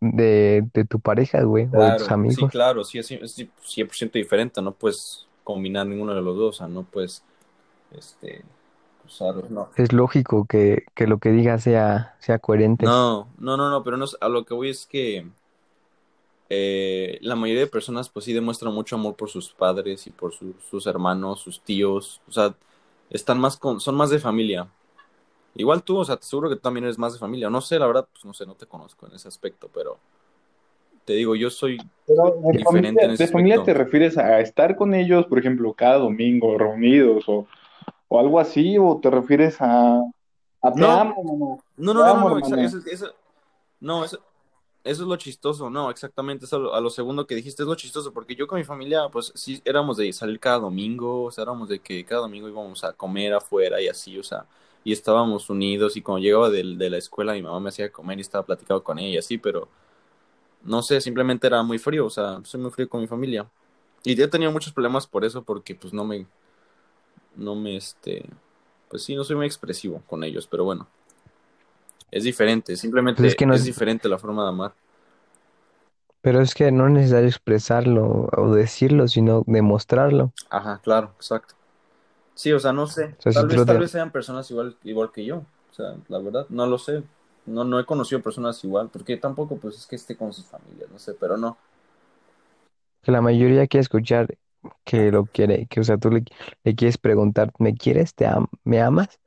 [0.00, 2.50] de, de tu pareja, güey, o de tus Claro, sí, amigos.
[2.50, 4.62] claro, sí, es, es 100% diferente.
[4.62, 6.56] No puedes combinar ninguno de los dos.
[6.56, 7.22] O sea, no puedes,
[7.92, 8.44] este,
[9.06, 9.70] usarlos, no.
[9.76, 12.86] Es lógico que, que lo que digas sea, sea coherente.
[12.86, 15.26] No, no, no, no, pero no, a lo que voy es que
[16.48, 20.32] eh, la mayoría de personas pues sí demuestran mucho amor por sus padres y por
[20.32, 22.54] sus, sus hermanos, sus tíos, o sea,
[23.10, 24.68] están más con, son más de familia.
[25.56, 27.50] Igual tú, o sea, te seguro que tú también eres más de familia.
[27.50, 29.98] No sé, la verdad, pues no sé, no te conozco en ese aspecto, pero
[31.04, 33.84] te digo, yo soy Pero diferente familia, en ese de familia te aspecto.
[33.84, 37.46] refieres a estar con ellos, por ejemplo, cada domingo reunidos o,
[38.08, 40.00] o algo así, o te refieres a,
[40.62, 43.14] a te No, amo, hermano, no, te no, no, no, amo, no, eso, eso,
[43.80, 44.18] no, eso,
[44.84, 47.68] Eso es lo chistoso, no, exactamente, eso a lo, a lo segundo que dijiste es
[47.68, 51.32] lo chistoso, porque yo con mi familia, pues sí, éramos de salir cada domingo, o
[51.32, 54.46] sea, éramos de que cada domingo íbamos a comer afuera y así, o sea,
[54.86, 58.20] y estábamos unidos y cuando llegaba de, la escuela mi mamá me hacía comer y
[58.20, 59.66] estaba platicando con ella y así, pero
[60.62, 63.50] no sé, simplemente era muy frío, o sea, soy muy frío con mi familia.
[64.04, 66.24] Y yo he tenido muchos problemas por eso, porque pues no me,
[67.34, 68.26] no me, este,
[68.88, 70.86] pues sí, no soy muy expresivo con ellos, pero bueno,
[72.12, 72.76] es diferente,
[73.16, 74.72] Pues es simplemente que no es es, diferente la forma de amar.
[76.20, 80.32] pero es que no es necesario expresarlo o decirlo, sino demostrarlo.
[80.48, 81.56] Ajá, claro, exacto.
[82.36, 83.16] Sí, o sea, no sé.
[83.18, 85.38] O sea, si Tal vez, tal vez sean personas igual, igual que yo.
[85.72, 87.04] O sea, la verdad, no lo sé.
[87.46, 90.90] No, no he conocido personas igual, porque tampoco, pues, es que esté con sus familias,
[90.90, 91.58] no sé, pero no.
[93.02, 94.36] que la mayoría quiere escuchar
[94.84, 96.24] que lo quiere, que o sea, tú le,
[96.64, 98.14] le quieres preguntar, ¿me quieres?
[98.14, 99.20] ¿Te am- ¿me amas?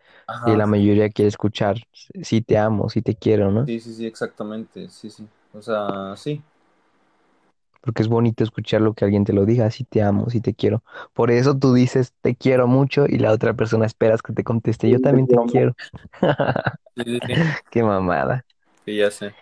[0.43, 1.78] Y la mayoría quiere escuchar,
[2.24, 3.67] sí te amo, sí te quiero, ¿no?
[3.67, 4.89] Sí, sí, sí, exactamente.
[4.89, 5.28] Sí, sí.
[5.54, 6.41] O sea, sí.
[7.82, 10.54] Porque es bonito escuchar lo que alguien te lo diga, sí te amo, sí te
[10.54, 10.84] quiero.
[11.13, 14.89] Por eso tú dices, te quiero mucho y la otra persona esperas que te conteste,
[14.89, 15.76] yo también te quiero.
[16.98, 17.20] Sí.
[17.72, 18.44] Qué mamada.
[18.86, 19.34] Sí, ya sé.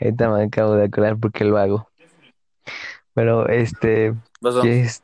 [0.00, 1.88] Ahorita me acabo de acordar por qué lo hago.
[3.14, 4.14] Pero este,
[4.62, 5.02] es,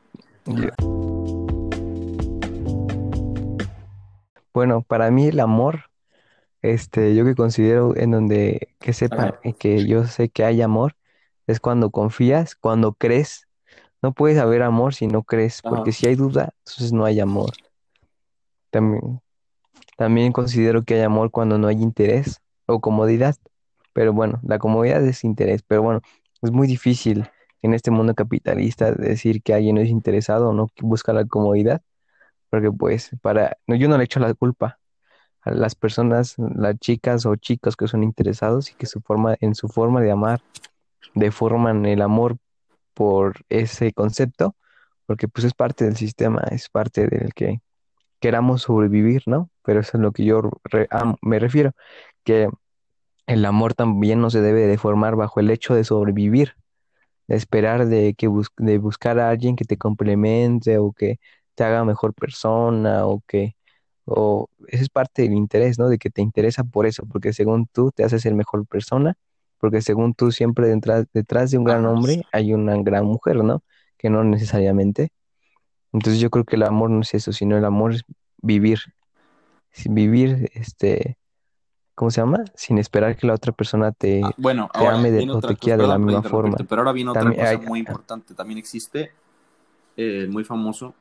[4.53, 5.85] bueno, para mí el amor,
[6.61, 9.39] este, yo que considero en donde que sepa Ajá.
[9.57, 10.95] que yo sé que hay amor,
[11.47, 13.47] es cuando confías, cuando crees.
[14.01, 15.99] No puedes haber amor si no crees, porque Ajá.
[15.99, 17.51] si hay duda, entonces no hay amor.
[18.69, 19.21] También,
[19.97, 23.35] también considero que hay amor cuando no hay interés o comodidad.
[23.93, 25.61] Pero bueno, la comodidad es interés.
[25.63, 26.01] Pero bueno,
[26.41, 27.29] es muy difícil
[27.61, 31.81] en este mundo capitalista decir que alguien no es interesado o no busca la comodidad,
[32.49, 34.79] porque pues para, no, yo no le echo la culpa
[35.41, 39.55] a las personas, las chicas o chicos que son interesados y que su forma, en
[39.55, 40.41] su forma de amar
[41.15, 42.37] deforman el amor
[42.93, 44.55] por ese concepto,
[45.07, 47.61] porque pues es parte del sistema, es parte del que
[48.21, 49.49] queramos sobrevivir, ¿no?
[49.63, 50.89] Pero eso es lo que yo re-
[51.21, 51.73] me refiero,
[52.23, 52.49] que
[53.27, 56.55] el amor también no se debe de formar bajo el hecho de sobrevivir,
[57.27, 61.19] esperar de que bus- de buscar a alguien que te complemente o que
[61.55, 63.55] te haga mejor persona o que
[64.05, 65.89] o es parte del interés, ¿no?
[65.89, 69.15] De que te interesa por eso, porque según tú te haces ser mejor persona,
[69.63, 71.93] porque según tú siempre detrás, detrás de un gran Ajá.
[71.95, 73.63] hombre hay una gran mujer, ¿no?
[73.97, 75.13] Que no necesariamente.
[75.93, 78.03] Entonces yo creo que el amor no es eso, sino el amor es
[78.41, 78.79] vivir,
[79.71, 81.17] sin vivir, este,
[81.95, 82.43] ¿cómo se llama?
[82.55, 85.55] Sin esperar que la otra persona te, Ah, bueno, te ahora ame de- o te
[85.55, 86.57] quiera de la misma forma.
[86.67, 88.33] pero ahora viene otra También cosa hay- muy importante.
[88.33, 89.13] También existe
[89.95, 90.93] eh, muy famoso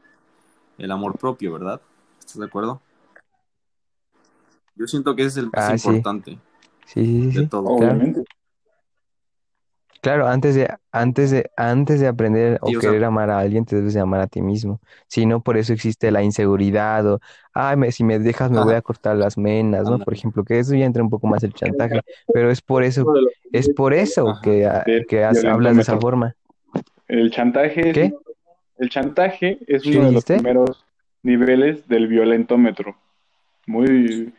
[0.79, 1.81] el amor propio, ¿verdad?
[2.21, 2.81] ¿Estás de acuerdo?
[4.77, 6.39] Yo siento que ese es el más Ah, importante
[6.87, 7.49] Sí, sí, sí, de sí.
[7.49, 7.69] todo.
[7.71, 8.25] Obviamente.
[10.03, 13.39] Claro, antes de, antes de, antes de aprender o Sí, o sea- querer amar a
[13.39, 14.81] alguien, te debes de amar a ti mismo.
[15.07, 17.21] Si no, por eso existe la inseguridad o,
[17.55, 18.79] ay, me- si me dejas me voy Ajá.
[18.79, 19.91] a cortar las menas, ¿no?
[19.91, 20.17] Por Ándale.
[20.19, 22.01] ejemplo, que eso ya entra un poco más el chantaje,
[22.35, 23.21] pero es por eso, Uno
[23.53, 24.41] es por eso Ajá.
[24.43, 26.35] que, ah, Del que has- hablas de esa forma.
[27.07, 28.13] El chantaje es, ¿Qué?
[28.79, 30.35] el chantaje es ¿Qué uno de los dijiste?
[30.35, 30.85] primeros
[31.23, 32.97] niveles del violentómetro.
[33.69, 34.35] Muy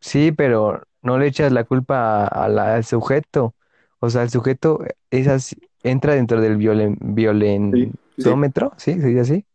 [0.00, 3.54] Sí, pero no le echas la culpa a- a la- al sujeto.
[4.00, 9.00] O sea, el sujeto es así- entra dentro del violen, violentómetro, ¿sí?
[9.00, 9.46] ¿Se dice así?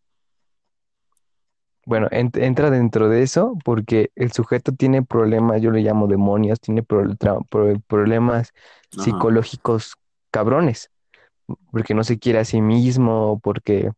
[1.85, 6.59] Bueno, ent- entra dentro de eso porque el sujeto tiene problemas, yo le llamo demonios,
[6.59, 8.53] tiene pro- tra- pro- problemas
[8.97, 9.03] Ajá.
[9.03, 9.93] psicológicos
[10.31, 10.89] cabrones,
[11.71, 13.91] porque no se quiere a sí mismo, porque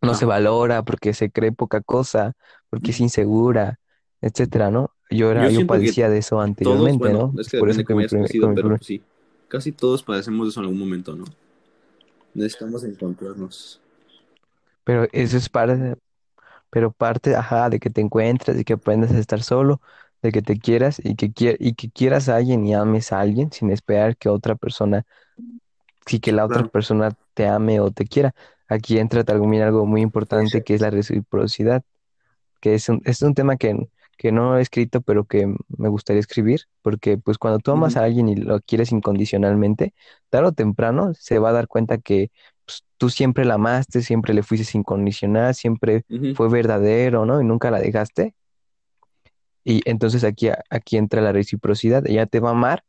[0.00, 0.34] no se Ajá.
[0.34, 2.32] valora, porque se cree poca cosa,
[2.70, 3.78] porque es insegura,
[4.22, 4.90] etcétera, ¿no?
[5.10, 7.38] Yo era, Yo padecía de eso Todos, anteriormente, bueno, ¿no?
[7.38, 9.02] es que Por depende eso que cómo hayas crecido, pero primer- sí,
[9.48, 11.24] casi todos padecemos de eso en algún momento, ¿no?
[12.34, 13.80] Necesitamos encontrarnos.
[14.84, 15.96] pero eso es parte,
[16.70, 19.80] pero parte, ajá, de que te encuentres, de que aprendas a estar solo,
[20.22, 23.20] de que te quieras y que, quie- y que quieras a alguien y ames a
[23.20, 25.06] alguien sin esperar que otra persona,
[26.06, 26.72] sí, que la otra Claro.
[26.72, 28.34] persona te ame o te quiera.
[28.68, 31.82] Aquí entra también algo muy importante que es la reciprocidad,
[32.60, 35.46] que es un, es un tema que, que no he escrito, pero que
[35.78, 39.94] me gustaría escribir, porque pues cuando tú amas a alguien y lo quieres incondicionalmente,
[40.28, 42.30] tarde o temprano se va a dar cuenta que
[42.66, 46.04] pues, tú siempre la amaste, siempre le fuiste incondicional, siempre
[46.34, 47.40] fue verdadero, ¿no?
[47.40, 48.34] Y nunca la dejaste.
[49.64, 52.06] Y entonces aquí, aquí entra la reciprocidad.
[52.06, 52.84] Ella te va a amar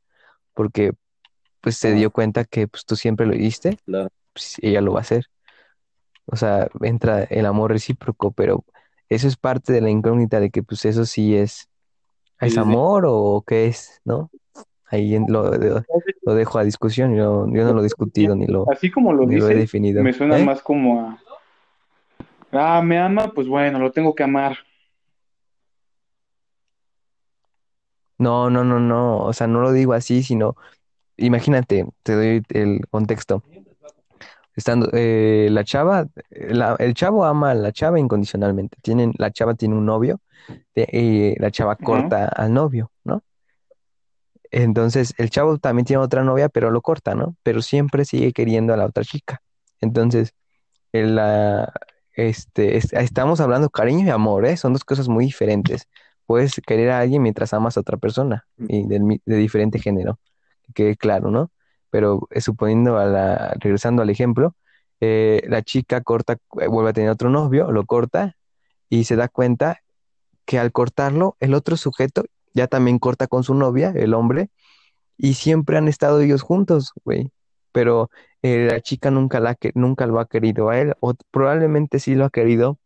[0.54, 0.94] porque
[1.62, 4.10] pues se dio cuenta que pues tú siempre lo diste, Claro.
[4.34, 5.28] pues ella lo va a hacer.
[6.26, 8.64] O sea, entra el amor recíproco, pero
[9.10, 11.68] eso es parte de la incógnita de que pues eso sí es,
[12.40, 14.30] ¿es amor o qué es, no?
[14.86, 15.52] Ahí lo,
[16.24, 19.26] lo- dejo a discusión, yo, yo no lo he discutido ni lo, así como lo
[19.26, 20.04] ni lo he dices, definido.
[20.04, 20.46] me suena ¿Eh?
[20.46, 21.20] más como a
[22.52, 24.58] ah, me ama, pues bueno, lo tengo que amar.
[28.18, 30.56] No, no, no, no, o sea, no lo digo así, sino,
[31.18, 33.44] imagínate, te doy el contexto.
[34.56, 38.78] Estando, eh, la chava, eh, la- el chavo ama a la chava incondicionalmente.
[38.82, 40.20] Tienen, la chava tiene un novio
[40.74, 43.24] te- y la chava corta al novio, ¿no?
[44.52, 47.36] Entonces, el chavo también tiene otra novia, pero lo corta, ¿no?
[47.44, 49.42] Pero siempre sigue queriendo a la otra chica.
[49.82, 50.34] Entonces,
[50.94, 51.74] el, la-
[52.16, 54.58] este, es- estamos hablando cariño y amor, ¿eh?
[54.58, 55.88] Son dos cosas muy diferentes.
[56.26, 60.20] Puedes querer a alguien mientras amas a otra persona y del mi- de diferente género,
[60.68, 61.52] que quede claro, ¿no?
[61.90, 64.56] Pero eh, suponiendo a la, regresando al ejemplo,
[65.02, 68.36] eh, la chica corta, eh, vuelve a tener otro novio, lo corta
[68.90, 69.82] y se da cuenta
[70.46, 74.50] que al cortarlo, el otro sujeto ya también corta con su novia, el hombre,
[75.18, 77.32] y siempre han estado ellos juntos, güey.
[77.72, 78.10] Pero
[78.42, 82.16] eh, la chica nunca, la, que, nunca lo ha querido a él, o probablemente sí
[82.16, 82.80] lo ha querido.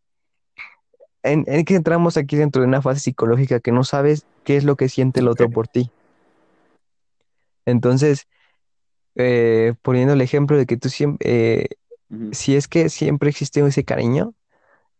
[1.22, 4.64] En, en que entramos aquí dentro de una fase psicológica que no sabes qué es
[4.64, 5.90] lo que siente el otro por ti.
[7.64, 8.26] Entonces,
[9.16, 11.68] eh, poniendo el ejemplo de que tú siempre,
[12.10, 12.30] Ujú.
[12.32, 14.34] si es que siempre existe ese cariño,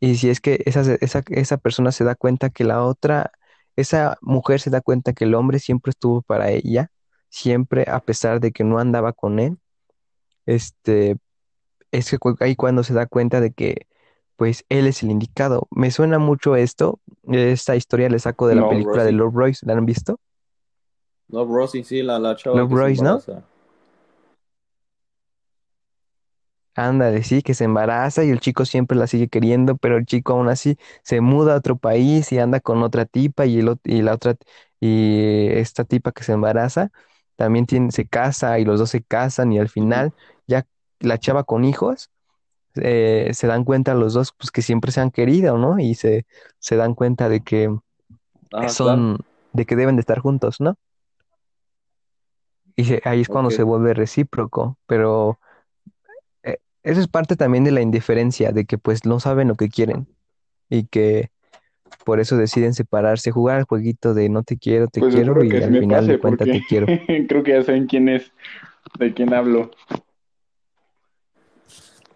[0.01, 3.33] y si es que esa, esa, esa persona se da cuenta que la otra,
[3.77, 6.91] esa mujer se da cuenta que el hombre siempre estuvo para ella,
[7.31, 9.59] siempre a pesar de que no andaba con él,
[10.47, 11.17] este,
[11.93, 13.87] es que cu- ahí cuando se da cuenta de que
[14.37, 15.69] pues él es el indicado.
[15.71, 19.15] Me suena mucho esto, esta historia le saco de la No, película de Rosie.
[19.15, 20.21] Lord Royce, ¿la han visto?
[21.29, 23.23] No, Rosie, sí, la, la chava Love que se Royce, ¿no?
[23.23, 23.43] embaraza.
[26.77, 30.33] Ándale, sí, que se embaraza y el chico siempre la sigue queriendo, pero el chico
[30.33, 33.81] aún así se muda a otro país y anda con otra tipa y, el, ot-
[33.85, 34.35] y la otra,
[34.81, 36.91] y esta tipa que se embaraza
[37.37, 40.15] también tiene, se casa y los dos se casan y al final
[40.49, 40.67] ya
[40.99, 42.11] la chava con hijos
[42.77, 45.79] eh, se dan cuenta los dos pues que siempre se han querido, ¿no?
[45.81, 46.27] Y se,
[46.61, 47.71] se dan cuenta de que
[48.49, 48.69] claro.
[48.69, 49.19] son,
[49.53, 50.77] de que deben de estar juntos, ¿no?
[52.77, 53.53] Y se- ahí es cuando Ok.
[53.53, 55.39] se vuelve recíproco, pero
[56.85, 60.07] eso es parte también de la indiferencia, de que pues no saben lo que quieren
[60.69, 61.31] y que
[62.05, 65.51] por eso deciden separarse, jugar al jueguito de no te quiero, te Pues quiero y
[65.57, 66.87] al final de porque te quiero.
[67.29, 68.31] creo que ya saben quién es,
[68.99, 69.71] de quién hablo.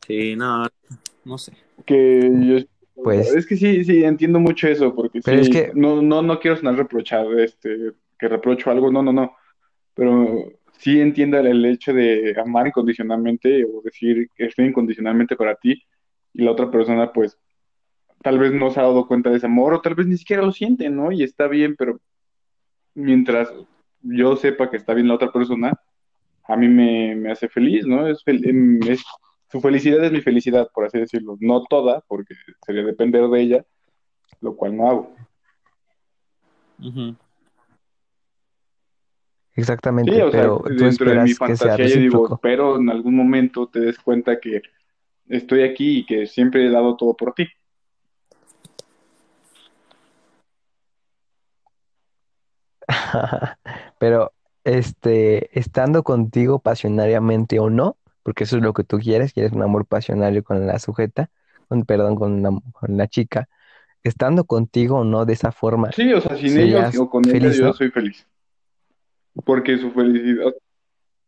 [0.06, 0.66] Sí, no,
[1.24, 1.52] no sé.
[1.86, 5.72] Que yo, Pues, es que sí, sí, entiendo mucho eso, porque pero es sí, que,
[5.74, 9.36] no, no, no quiero sonar reprochado, este, que reprocho algo, no, no, no,
[9.94, 15.82] pero sí entiendo el, hecho de amar incondicionalmente o decir que estoy incondicionalmente para ti
[16.32, 17.36] y la otra persona, pues,
[18.22, 20.42] tal vez no se ha dado cuenta de ese amor o tal vez ni siquiera
[20.42, 21.12] lo siente, ¿no?
[21.12, 22.00] Y está bien, pero
[22.94, 23.52] mientras
[24.02, 25.72] yo sepa que está bien la otra persona,
[26.44, 28.06] a mí me, me hace feliz, ¿no?
[28.06, 29.04] Es, em, es-
[29.50, 31.36] su felicidad es mi felicidad, por así decirlo.
[31.40, 32.34] No toda, porque
[32.66, 33.66] sería depender de ella,
[34.40, 35.16] lo cual no hago.
[39.58, 42.76] Exactamente, o sea, pero tú dentro de mi esperas que sea fantasía yo digo, espero
[42.76, 44.62] en algún momento te des cuenta que
[45.28, 47.48] estoy aquí y que siempre he dado todo por ti.
[53.98, 54.32] Pero,
[54.64, 59.62] este, estando contigo pasionariamente o no, porque eso es lo que tú quieres, quieres un
[59.62, 61.30] amor pasionario con la sujeta,
[61.68, 63.48] con, perdón, con la, con la chica,
[64.02, 67.56] estando contigo o no de esa forma, Sí, o sea, sin ellos o con ellos
[67.56, 68.26] yo soy feliz,
[69.44, 70.52] porque su felicidad,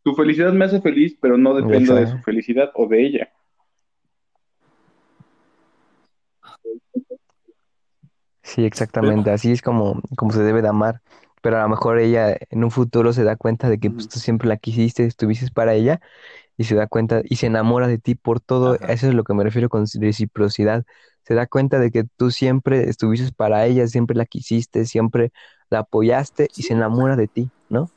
[0.05, 3.33] su felicidad me hace feliz, pero no dependo de su felicidad o de ella.
[8.43, 11.03] Sí, Pero, exactamente, así es como, como se debe de amar.
[11.43, 14.19] Pero a lo mejor ella en un futuro se da cuenta de que pues, tú
[14.19, 16.01] siempre la quisiste, estuviste para ella
[16.57, 18.75] y se da cuenta y se enamora de ti por todo.
[18.75, 18.93] ajá.
[18.93, 20.85] Eso es lo que me refiero con reciprocidad.
[21.23, 25.33] Se da cuenta de que tú siempre estuviste para ella, siempre la quisiste, siempre
[25.71, 27.89] la apoyaste y se enamora de ti, ¿no?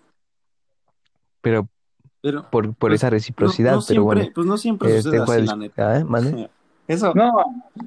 [1.43, 1.67] Pero
[2.21, 5.01] pero, por, por esa pues, no, reciprocidad, no pero bueno, siempre, pues no siempre eh,
[5.01, 5.97] sucede así, la neta.
[5.97, 6.03] ¿Ah?
[6.05, 6.49] ¿Mande?
[6.87, 7.33] Eso, No,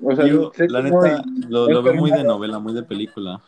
[0.02, 3.40] o sea, yo, sé la neta, lo, lo veo muy de novela, muy de película.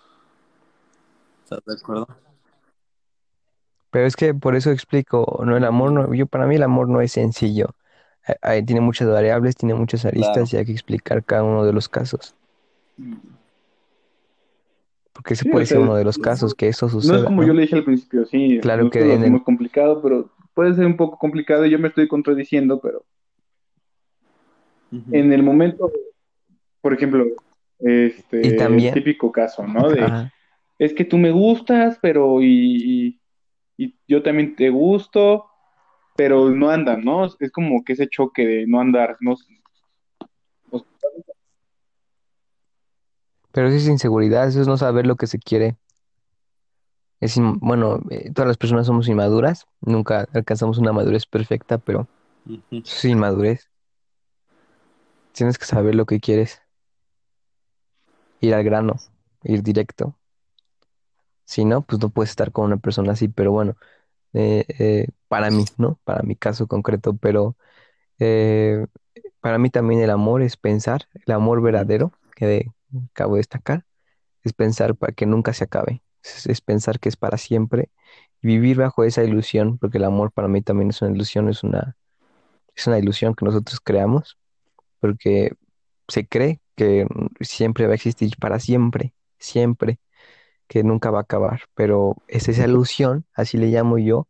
[1.45, 2.09] ¿Estás de acuerdo?
[3.91, 6.89] Pero es que por eso explico, no, el amor no, yo para mí el amor
[6.89, 7.75] no es sencillo.
[8.27, 10.49] Eh, eh, tiene muchas variables, tiene muchas aristas Claro.
[10.53, 12.35] y hay que explicar cada uno de los casos.
[15.19, 16.93] Porque ese Sí, o puede ser sea, uno de los casos que eso no es
[16.93, 20.77] suceda, como yo le dije al principio, sí, Claro que hacemos el, complicado, pero puede
[20.77, 23.05] ser un poco complicado y yo me estoy contradiciendo, pero
[24.93, 25.91] en el momento,
[26.81, 27.33] por ejemplo, y
[27.81, 29.91] este, el también, típico caso, ¿no?
[29.91, 30.33] De, ajá,
[30.79, 33.19] es que tú me gustas, pero y,
[33.77, 35.47] y, y yo también te gusto,
[36.17, 37.27] pero no andan, ¿no?
[37.41, 39.35] Es como que ese choque de no andar, no,
[40.71, 40.87] o-
[43.59, 45.77] pero eso es inseguridad, eso es no saber lo que se quiere.
[47.19, 52.09] Es, in- bueno, eh, todas las personas somos inmaduras, nunca alcanzamos una madurez perfecta, pero
[52.71, 53.69] eso es inmadurez.
[55.33, 56.63] Tienes que saber lo que quieres,
[58.41, 58.95] ir al grano,
[59.43, 60.17] ir directo.
[61.45, 63.75] Si no, pues no puedes estar con una persona así, pero bueno,
[64.35, 65.99] eh, eh, para mí, ¿no?
[66.05, 67.57] Para mi caso concreto, pero
[69.41, 72.73] para mí también el amor es pensar, el amor verdadero, que de-
[73.13, 73.85] acabo de destacar,
[74.45, 77.91] es pensar para que nunca se acabe, es, es pensar que es para siempre.
[78.43, 81.65] Y vivir bajo esa ilusión, porque el amor para mí también es una ilusión, es
[81.65, 81.97] una,
[82.77, 84.39] es una ilusión que nosotros creamos,
[85.01, 85.53] porque
[86.09, 87.07] se cree que
[87.41, 90.01] siempre va a existir para siempre, siempre,
[90.69, 94.29] que nunca va a acabar, pero es esa ilusión, así le llamo yo,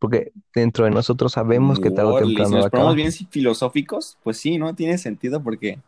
[0.00, 3.26] porque dentro de nosotros sabemos que tarde o si temprano va nos ponemos bien si-
[3.26, 4.74] filosóficos, pues sí, ¿no?
[4.74, 5.82] Tiene sentido porque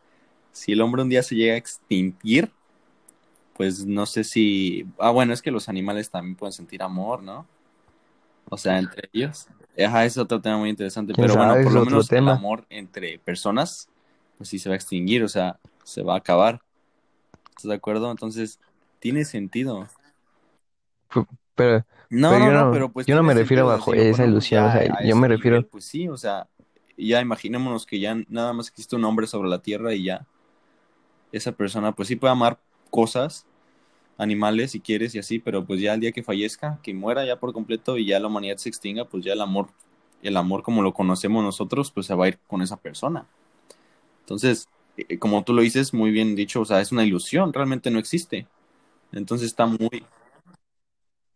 [0.57, 2.51] si el hombre un día se llega a extinguir,
[3.59, 4.87] pues no sé si...
[4.99, 7.47] Ah, bueno, es que los animales también pueden sentir amor, ¿no?
[8.49, 9.49] O sea, entre ellos.
[9.79, 11.13] Ajá, es otro tema muy interesante.
[11.13, 13.91] ¿Quién Pero bueno, por lo menos el amor entre personas,
[14.39, 16.63] pues sí se va a extinguir, o sea, se va a acabar.
[17.51, 18.11] ¿Estás de acuerdo?
[18.11, 18.59] Entonces,
[18.99, 19.87] tiene sentido.
[21.55, 24.23] Pero, No, pero no, yo no, no, pero pues yo no me refiero bajo esa
[24.23, 26.49] bueno, ilusión, o sea, yo me refiero, nivel, pues sí, o sea,
[26.97, 30.27] ya imaginémonos que ya nada más existe un hombre sobre la tierra y ya
[31.37, 32.59] esa persona pues sí puede amar
[32.91, 33.47] cosas,
[34.19, 37.39] animales si quieres y así, pero pues ya el día que fallezca, que muera ya
[37.39, 39.69] por completo y ya la humanidad se extinga, pues ya el amor,
[40.23, 43.27] el amor como lo conocemos nosotros, pues se va a ir con esa persona.
[44.21, 47.91] Entonces, eh, como tú lo dices, muy bien dicho, o sea, es una ilusión, realmente
[47.91, 48.47] no existe.
[49.13, 50.05] Entonces está muy...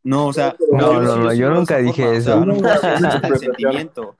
[0.03, 2.55] No, o sea, no, no, yo, no, yo no, nunca dije forma.
[2.55, 3.05] O sea, a eso.
[3.05, 4.16] existe el sentimiento.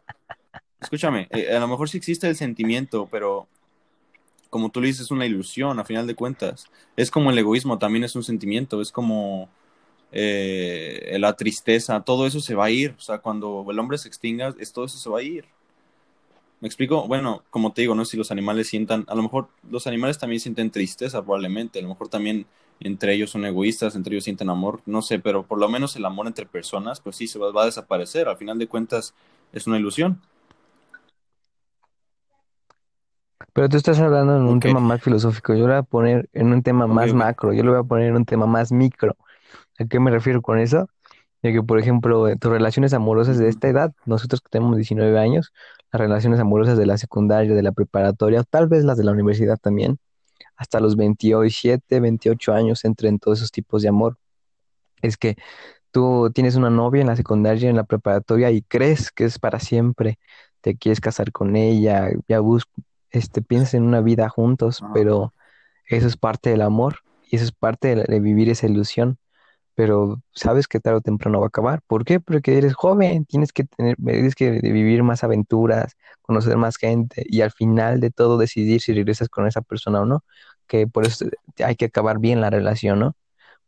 [0.78, 3.49] Escúchame, eh, a lo mejor sí existe el sentimiento, pero
[4.51, 6.66] como tú lo dices, es una ilusión, a final de cuentas.
[6.96, 8.80] Es como el egoísmo, también es un sentimiento.
[8.82, 9.48] Es como,
[10.12, 12.94] eh, la tristeza, todo eso se va a ir.
[12.98, 15.46] O sea, cuando el hombre se extinga, es, todo eso se va a ir.
[16.61, 17.07] ¿Me explico?
[17.09, 20.40] Bueno, como te digo, no si los animales sientan, a lo mejor los animales también
[20.40, 22.46] sienten tristeza, probablemente, a lo mejor también
[22.80, 26.05] entre ellos son egoístas, entre ellos sienten amor, no sé, pero por lo menos el
[26.05, 29.14] amor entre personas, pues sí, se va, va a desaparecer, al final de cuentas
[29.53, 30.20] es una ilusión.
[33.53, 35.55] Pero tú estás hablando en un Ok, tema más filosófico.
[35.55, 37.14] Yo lo voy a poner en un tema ok, más ok.
[37.14, 37.53] macro.
[37.53, 39.16] Yo lo voy a poner en un tema más micro.
[39.78, 40.88] ¿A qué me refiero con eso?
[41.43, 45.18] De que, por ejemplo, eh, tus relaciones amorosas de esta edad, nosotros que tenemos 19
[45.18, 45.53] años,
[45.93, 49.59] las relaciones amorosas de la secundaria, de la preparatoria, tal vez las de la universidad
[49.59, 49.99] también,
[50.57, 54.18] hasta los 27, 28 años entren todos esos tipos de amor.
[55.03, 55.36] Es que
[55.93, 59.61] tú tienes una novia en la secundaria, en la preparatoria y crees que es para
[59.61, 60.18] siempre,
[60.62, 62.64] te quieres casar con ella, ya bus
[63.11, 64.93] este, piensas en una vida juntos, Ajá.
[64.95, 65.35] pero
[65.87, 66.99] eso es parte del amor
[67.31, 69.19] y eso es parte de, de vivir esa ilusión,
[69.75, 71.83] pero sabes que tarde o temprano va a acabar.
[71.87, 72.21] ¿Por qué?
[72.21, 77.43] Porque eres joven, tienes que tener, tienes que vivir más aventuras, conocer más gente y
[77.43, 80.25] al final de todo decidir si regresas con esa persona o no,
[80.67, 81.27] que por eso
[81.65, 83.17] hay que acabar bien la relación, ¿no?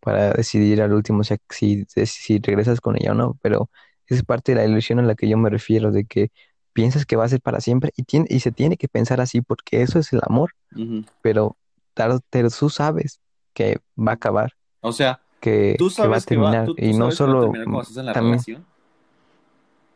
[0.01, 3.70] para decidir al último si, si, si regresas con ella o no, pero
[4.07, 6.30] esa es parte de la ilusión a la que yo me refiero, de que
[6.72, 9.40] piensas que va a ser para siempre y, tiene, y se tiene que pensar así
[9.40, 11.04] porque eso es el amor, Ujú.
[11.20, 11.56] pero
[11.94, 12.20] tarde,
[12.58, 13.20] tú sabes
[13.54, 16.66] que va a acabar, O sea, que, tú que va a sabes que va, terminar
[16.66, 18.32] tú, tú y no sabes que va a solo terminar cuando estás en la también,
[18.34, 18.64] relación.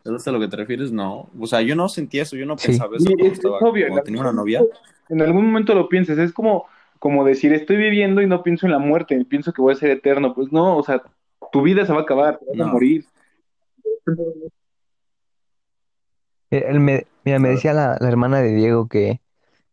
[0.05, 0.93] ¿Es a lo que te refieres?
[0.93, 1.29] No.
[1.39, 3.39] O sea, yo no sentía eso, yo no sí, pensaba eso Y cuando es, es
[3.39, 4.61] estaba, obvio, en cuando tenía una algún novia.
[4.61, 6.67] momento, en algún momento lo piensas, es como,
[7.01, 9.91] como decir, estoy viviendo y no pienso en la muerte, pienso que voy a ser
[9.91, 10.33] eterno.
[10.35, 11.03] Pues no, o sea,
[11.51, 13.05] tu vida se va a acabar, te vas a No, morir.
[16.51, 19.21] Eh, él me, mira, me decía la, la hermana de Diego que,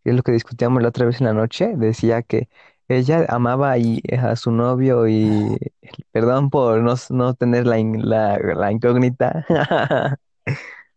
[0.03, 2.49] que es lo que discutíamos la otra vez en la noche, decía que
[2.89, 5.57] ella amaba y, a su novio y
[6.11, 9.45] perdón por no, no tener la, in- la, la incógnita,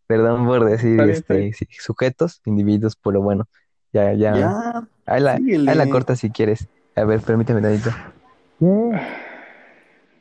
[0.07, 1.49] perdón por decir Está bien, está bien.
[1.49, 3.49] este sí, sujetos, individuos, pero bueno,
[3.93, 5.89] ya, ya, Ya, ahí la, ahí la síguele.
[5.89, 6.68] corta si quieres.
[6.97, 7.99] A ver, permíteme tantito.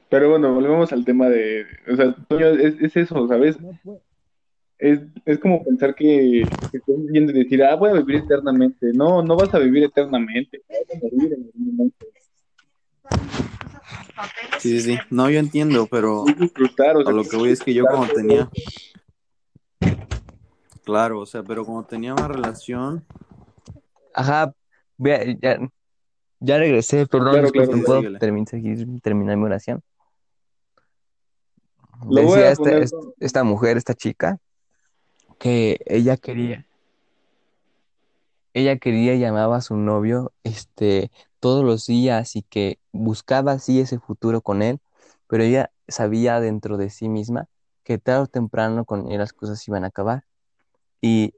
[0.10, 3.58] Pero bueno, volvemos al tema de, o sea, Toño, es, es eso, ¿sabes?
[4.78, 8.92] Es, es como pensar que, que estás viviendo y decir, ah, voy a vivir eternamente.
[8.94, 12.06] No, no vas a vivir eternamente, vas a morir en algún momento.
[14.60, 15.00] Sí, sí, sí.
[15.10, 18.06] No, yo entiendo, pero Es disfrutar, o a lo que voy es que yo cuando
[18.06, 18.50] disfrutar tenía,
[20.84, 23.04] claro, o sea, pero cuando tenía una relación,
[24.14, 24.54] Ajá,
[24.98, 25.60] ya,
[26.40, 27.72] ya regresé, perdón, Claro, claro.
[27.72, 29.00] síguele, ¿puedo síguele.
[29.02, 29.82] terminar mi oración?
[32.10, 34.38] Lo voy Decía a esta, poner est- con- esta mujer, esta chica,
[35.38, 36.66] que ella quería,
[38.54, 43.80] ella quería y llamaba a su novio, este, todos los días y que buscaba así
[43.80, 44.80] ese futuro con él,
[45.28, 47.48] pero ella sabía dentro de sí misma
[47.84, 50.24] que tarde o temprano con él las cosas iban a acabar
[51.02, 51.34] y,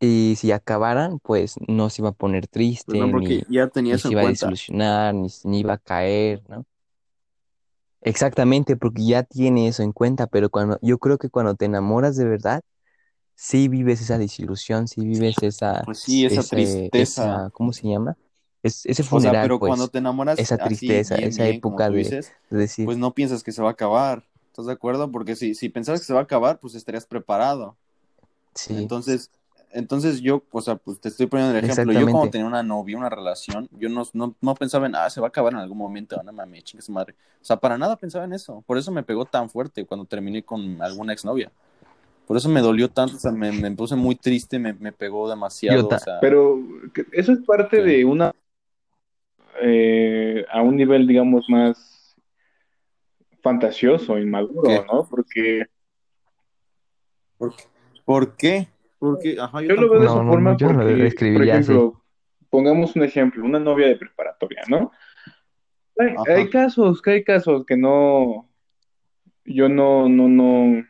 [0.00, 2.48] y si acabaran, pues no se iba a poner
[2.84, 5.74] Pues triste, no, porque ni, ya tenía ni se iba a desilusionar, ni, ni iba
[5.74, 6.64] a caer, ¿no?
[8.00, 12.16] Exactamente, porque ya tiene eso en cuenta, pero cuando, yo creo que cuando te enamoras
[12.16, 12.62] de verdad,
[13.38, 16.90] sí vives esa desilusión, sí vives esa, Pues sí, esa ese, tristeza.
[16.92, 18.16] esa, ¿cómo se llama?
[18.62, 21.44] Es, ese O sea, funeral, pero cuando pues, te enamoras esa así tristeza, bien, esa
[21.44, 24.24] bien, como época de, dices, de decir, pues no piensas que se va a acabar.
[24.48, 25.10] ¿Estás de acuerdo?
[25.12, 27.76] Porque si, si pensaras que se va a acabar, pues estarías preparado.
[28.54, 29.30] sí, Entonces,
[29.70, 31.92] entonces yo, o sea, pues te estoy poniendo el ejemplo.
[31.92, 35.08] Yo cuando exactamente, tenía una novia, una relación, yo no, no, no pensaba en, ah,
[35.10, 37.14] se va a acabar en algún momento, no mames, chingue su madre.
[37.40, 38.62] O sea, para nada pensaba en eso.
[38.66, 41.52] Por eso me pegó tan fuerte cuando terminé con alguna exnovia.
[42.28, 45.30] Por eso me dolió tanto, o sea, me, me puse muy triste, me, me pegó
[45.30, 46.58] demasiado, o sea, Pero
[47.12, 48.32] eso es parte de una,
[49.62, 52.14] eh, a un nivel, digamos, más
[53.40, 54.84] fantasioso, inmaduro, ¿Qué?
[54.92, 55.08] ¿no?
[55.08, 55.66] Porque
[57.38, 57.64] ¿Por qué?
[58.04, 58.68] ¿Por qué?
[58.98, 61.32] Porque, ajá, yo yo lo veo de esa no, forma no, yo no lo porque,
[61.32, 61.50] por así.
[61.50, 62.02] ejemplo,
[62.50, 64.92] pongamos un ejemplo, una novia de preparatoria, ¿no?
[65.98, 68.50] Hay, hay casos, que hay casos que no,
[69.46, 70.84] yo no, no, no,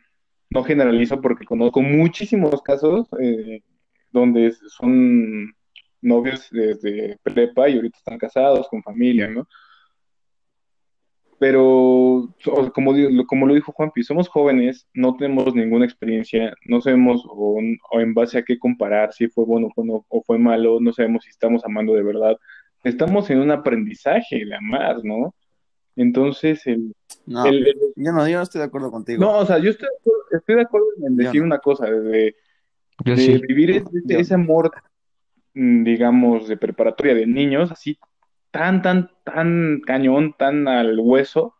[0.49, 3.61] no generalizo porque conozco muchísimos casos eh,
[4.11, 5.53] donde son
[6.01, 9.47] novios desde prepa y ahorita están casados con familia, ¿no?
[11.39, 12.35] Pero,
[12.73, 12.93] como,
[13.25, 18.13] como lo dijo Juanpi, somos jóvenes, no tenemos ninguna experiencia, no sabemos o, o en
[18.13, 21.29] base a qué comparar si fue bueno o, no- o fue malo, no sabemos si
[21.29, 22.35] estamos amando de verdad.
[22.83, 25.33] Estamos en un aprendizaje de amar, ¿no?
[25.99, 26.95] Entonces, el,
[27.25, 29.19] No, el, el- yo no, yo no estoy de acuerdo contigo.
[29.21, 31.45] no, o sea, yo estoy, de acuerdo- estoy de acuerdo en decir no.
[31.47, 32.35] una cosa, de,
[33.03, 34.71] de sí, vivir ese, amor,
[35.53, 37.99] mm, digamos, de preparatoria de niños, así
[38.49, 41.53] tan, tan, tan cañón, tan al hueso,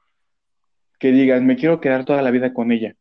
[0.99, 2.95] que digas, me quiero quedar toda la vida con ella.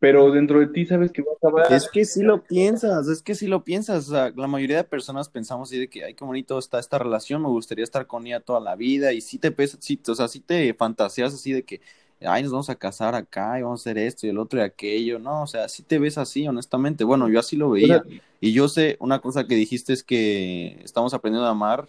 [0.00, 1.72] Pero dentro de ti sabes que va a acabar.
[1.72, 4.08] Es que sí lo piensas, es que sí lo piensas.
[4.08, 6.98] O sea, la mayoría de personas pensamos así de que, ay, qué bonito está esta
[6.98, 9.12] relación, me gustaría estar con ella toda la vida.
[9.12, 11.80] Y sí te pesa, sí, o sea, sí te fantaseas así de que,
[12.20, 14.62] ay, nos vamos a casar acá y vamos a hacer esto y el otro y
[14.62, 15.18] aquello.
[15.18, 17.02] No, o sea, sí te ves así, honestamente.
[17.02, 18.04] Bueno, yo así lo veía.
[18.40, 21.88] Y yo sé, una cosa que dijiste es que estamos aprendiendo a amar.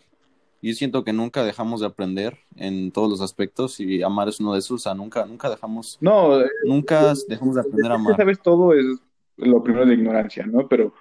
[0.61, 4.53] Yo siento que nunca dejamos de aprender en todos los aspectos y amar es uno
[4.53, 4.71] de esos.
[4.71, 8.15] O sea, nunca, nunca dejamos, No, eh, nunca dejamos de aprender a amar.
[8.17, 8.85] sabes todo es
[9.37, 10.67] lo primero de ignorancia, ¿no?
[10.67, 10.93] Pero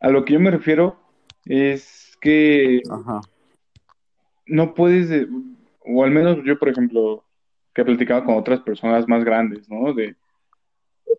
[0.00, 0.96] a lo que yo me refiero
[1.44, 3.20] es que Ajá.
[4.46, 5.26] no puedes,
[5.84, 7.24] o al menos yo, por ejemplo,
[7.74, 9.92] que he platicado con otras personas más grandes, ¿no?
[9.92, 10.14] De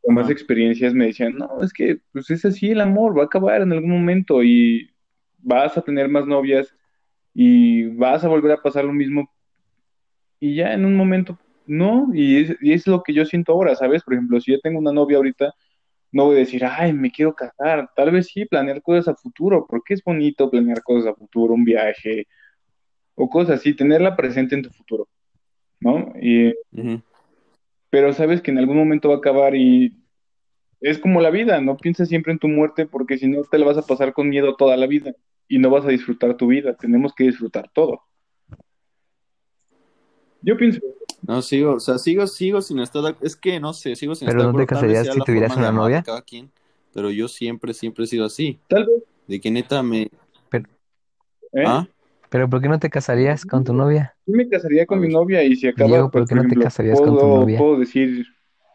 [0.04, 3.26] con más experiencias me decían, no, es que pues es así el amor, va a
[3.26, 4.92] acabar en algún momento y
[5.40, 6.74] vas a tener más novias
[7.36, 9.30] y vas a volver a pasar lo mismo
[10.40, 13.76] y ya en un momento, no, y es, y es lo que yo siento ahora,
[13.76, 14.04] ¿sabes?
[14.04, 15.54] Por ejemplo, si yo tengo una novia ahorita,
[16.12, 19.66] no voy a decir, ay, me quiero casar, tal vez sí, planear cosas a futuro,
[19.68, 22.28] porque es bonito planear cosas a futuro, un viaje
[23.16, 25.10] o cosas así, tenerla presente en tu futuro,
[25.80, 26.14] ¿no?
[26.22, 26.54] Y,
[27.90, 29.98] pero sabes que en algún momento va a acabar y
[30.80, 33.66] es como la vida, no pienses siempre en tu muerte porque si no te la
[33.66, 35.14] vas a pasar con miedo toda la vida
[35.48, 38.02] y no vas a disfrutar tu vida, tenemos que disfrutar todo.
[40.42, 40.80] Yo pienso,
[41.28, 44.40] No, sigo, o sea, sigo, sigo sin estar, es que no sé, sigo sin Pero
[44.40, 46.04] estar ¿no de te casarías si tuvieras una novia?
[46.04, 46.52] cada quien,
[46.94, 50.10] pero yo siempre, siempre he sido así, tal vez, de que neta me,
[50.50, 50.70] Pero,
[51.54, 51.64] ¿eh?
[51.66, 51.88] ah,
[52.30, 54.16] pero ¿por qué no te casarías con tu novia?
[54.26, 56.44] Sí me casaría con mi ver, novia y si acaba, Diego, pues ¿por qué por
[56.44, 57.58] no te casarías con tu puedo, novia?
[57.58, 58.26] puedo decir,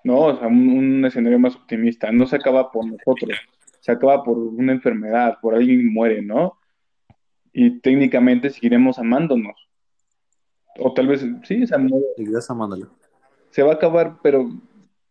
[0.03, 3.39] no, o sea, un, un escenario más optimista, no se acaba por nosotros,
[3.81, 6.59] se acaba por una enfermedad, por alguien muere, ¿no?
[7.53, 9.69] Y técnicamente seguiremos amándonos.
[10.79, 11.65] O tal vez, sí,
[12.49, 12.91] amándolo.
[13.51, 14.49] se va a acabar, pero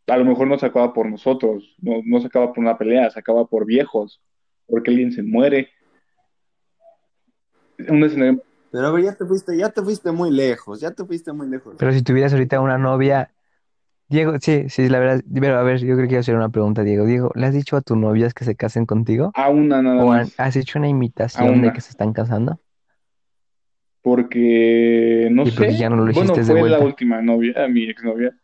[0.08, 3.10] a lo mejor no se acaba por nosotros, no, no se acaba por una pelea,
[3.10, 4.22] se acaba por viejos,
[4.68, 5.70] porque alguien se muere.
[7.88, 11.06] Un escenario, Pero a ver, ya te fuiste, ya te fuiste muy lejos, ya te
[11.06, 11.76] fuiste muy lejos.
[11.78, 13.32] Pero si tuvieras ahorita una novia,
[14.10, 16.84] Diego, sí, sí, la verdad, pero a ver, yo creo que quiero hacer una pregunta,
[16.84, 17.06] Diego.
[17.06, 19.34] Diego, ¿le has dicho a tus novias que se casen contigo?
[19.34, 20.90] a una nada ¿O más, has hecho una
[21.34, 22.60] a imitación de una, que se están casando?
[24.02, 26.80] porque no ¿Y por qué sé, ya no lo bueno, hiciste de fue la vuelta?
[26.80, 28.38] última novia, mi exnovia,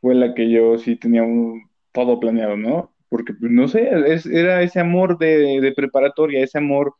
[0.00, 2.94] fue la que yo sí tenía un- todo planeado, ¿no?
[3.08, 6.94] Porque, pues, no sé, es- era ese amor de, de preparatoria, ese amor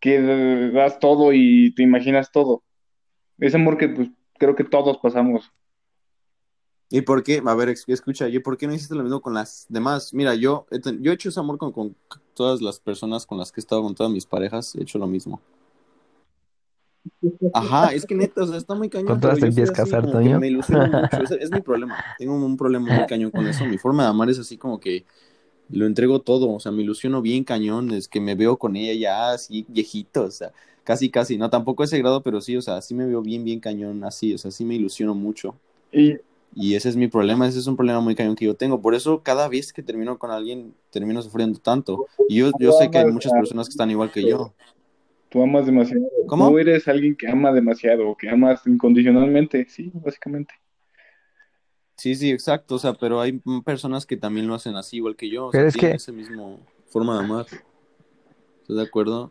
[0.00, 0.20] que
[0.72, 2.64] das todo y te imaginas todo,
[3.38, 5.52] ese amor que pues creo que todos pasamos.
[6.90, 7.42] ¿Y por qué?
[7.46, 10.12] A ver, escucha, ¿y por qué no hiciste lo mismo con las demás?
[10.12, 11.96] Mira, yo, he ten- yo he hecho ese amor con, con
[12.34, 15.06] todas las personas con las que he estado, con todas mis parejas, he hecho lo
[15.06, 15.40] mismo.
[17.52, 19.72] Ajá, es que neta, o sea, está muy cañón, ¿Con todas te yo quieres así,
[19.72, 20.38] casar, Toño?
[20.38, 23.78] me ilusiono mucho, ese es mi problema, tengo un problema muy cañón con eso, mi
[23.78, 25.04] forma de amar es así como que
[25.70, 28.94] lo entrego todo, o sea, me ilusiono bien cañón, es que me veo con ella
[28.94, 30.52] ya así viejito, o sea,
[30.84, 33.44] casi, casi, no, tampoco a ese grado, pero sí, o sea, sí me veo bien,
[33.44, 35.56] bien cañón, así, o sea, sí me ilusiono mucho.
[35.92, 36.18] Y
[36.54, 38.80] Y ese es mi problema, ese es un problema muy cañón que yo tengo.
[38.82, 42.06] Por eso cada vez que termino con alguien, termino sufriendo tanto.
[42.28, 44.52] Y yo, yo sé que hay muchas personas que están igual que yo.
[45.28, 46.08] Tú amas demasiado.
[46.26, 46.48] ¿Cómo?
[46.50, 50.54] Tú eres alguien que ama demasiado, que amas incondicionalmente, sí, básicamente.
[51.96, 52.74] Sí, sí, exacto.
[52.74, 55.46] O sea, pero hay personas que también lo hacen así igual que yo.
[55.46, 56.56] O Pero sea, es que- esa misma
[56.88, 57.46] forma de amar.
[58.62, 59.30] ¿Estás de acuerdo?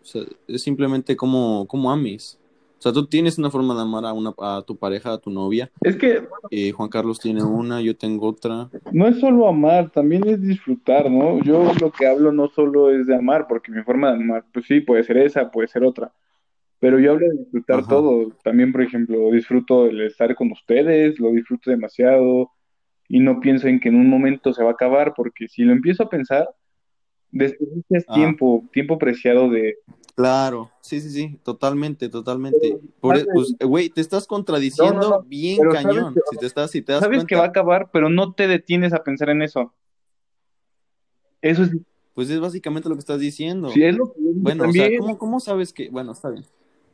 [0.00, 2.37] O sea, es simplemente como, como ames.
[2.78, 5.30] O sea, tú tienes una forma de amar a, una, a tu pareja, a tu
[5.30, 5.68] novia.
[5.82, 8.70] Es que Eh, Juan Carlos tiene una, yo tengo otra.
[8.92, 11.42] no es solo amar, también es disfrutar, ¿no?
[11.42, 14.66] Yo lo que hablo no solo es de amar, porque mi forma de amar, pues
[14.66, 16.12] sí, puede ser esa, puede ser otra.
[16.78, 17.88] Pero yo hablo de disfrutar Ajá.
[17.88, 18.30] todo.
[18.44, 22.52] También, por ejemplo, disfruto el estar con ustedes, lo disfruto demasiado
[23.08, 25.72] y no pienso en que en un momento se va a acabar, porque si lo
[25.72, 26.48] empiezo a pensar,
[27.32, 28.14] desperdicias Ajá.
[28.14, 29.78] tiempo, tiempo preciado de...
[30.18, 32.76] Claro, sí, sí, sí, totalmente, totalmente.
[32.98, 36.14] Por, e- pues, güey, te estás contradiciendo No, no, no, bien cañón.
[36.14, 38.32] que- Si te estás, si te das Sabes que va a cuenta, acabar, pero no
[38.32, 39.72] te detienes a pensar en eso.
[41.40, 41.70] Eso es,
[42.14, 43.70] pues es básicamente lo que estás diciendo.
[43.70, 44.90] sí, es lo que Bueno, o también.
[44.90, 46.44] sea, ¿cómo, cómo sabes que, bueno, está bien.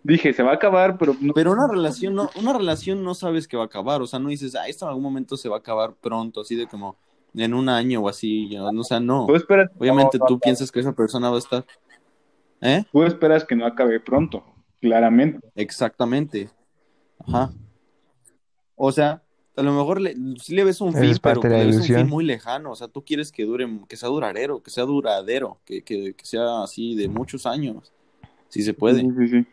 [0.03, 1.33] Dije, se va a acabar, pero no.
[1.33, 4.29] Pero una relación no, una relación no sabes que va a acabar, o sea, no
[4.29, 6.97] dices, ah, esto en algún momento se va a acabar pronto, así de como
[7.35, 9.35] en un año o así, o sea, no.
[9.35, 11.65] Esperas, Obviamente tú piensas que esa persona va a estar,
[12.65, 12.85] ¿eh?
[12.91, 14.45] Tú esperas que no acabe pronto,
[14.81, 15.47] claramente.
[15.55, 16.51] Exactamente.
[17.21, 17.53] Ajá.
[18.75, 19.23] O sea,
[19.57, 21.67] a lo mejor le, sí le ves un fin, es pero parte de la le
[21.67, 22.73] ves un fin muy lejano.
[22.73, 26.25] O sea, tú quieres que dure, que sea duradero, que sea duradero, que, que, que
[26.27, 27.93] sea así de muchos años,
[28.49, 29.01] si se puede.
[29.01, 29.47] Sí, sí, sí.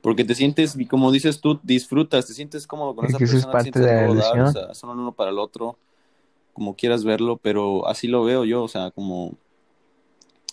[0.00, 3.24] Porque te sientes, y como dices tú, disfrutas, te sientes cómodo con Es esa que
[3.24, 4.52] eso es persona, te parte sientes de la todo dar, o ilusión.
[4.52, 5.76] sea, son uno para el otro,
[6.52, 9.34] como quieras verlo, pero así lo veo yo, o sea, como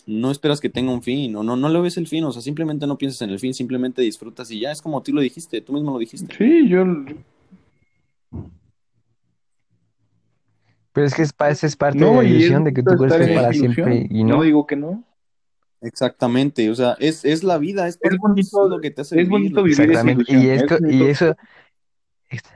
[0.06, 2.41] no esperas que tenga un fin, o no, no le ves el fin, o sea,
[2.41, 5.62] simplemente no piensas en el fin, simplemente disfrutas y ya es como tú lo dijiste,
[5.62, 6.36] tú mismo lo dijiste.
[6.38, 6.86] Sí, yo...
[10.91, 13.26] Pero es que es, es parte de la ilusión de que tú bonito crees estar
[13.28, 14.43] que es en para siempre y No no.
[14.43, 15.04] digo que no.
[15.82, 19.28] Exactamente, o sea, es, es la vida, es, Es bonito, lo que te hace es
[19.28, 20.32] vivir, bonito vivir Exactamente.
[20.32, 21.36] Y, es Es co- y eso,
[22.30, 22.54] ex-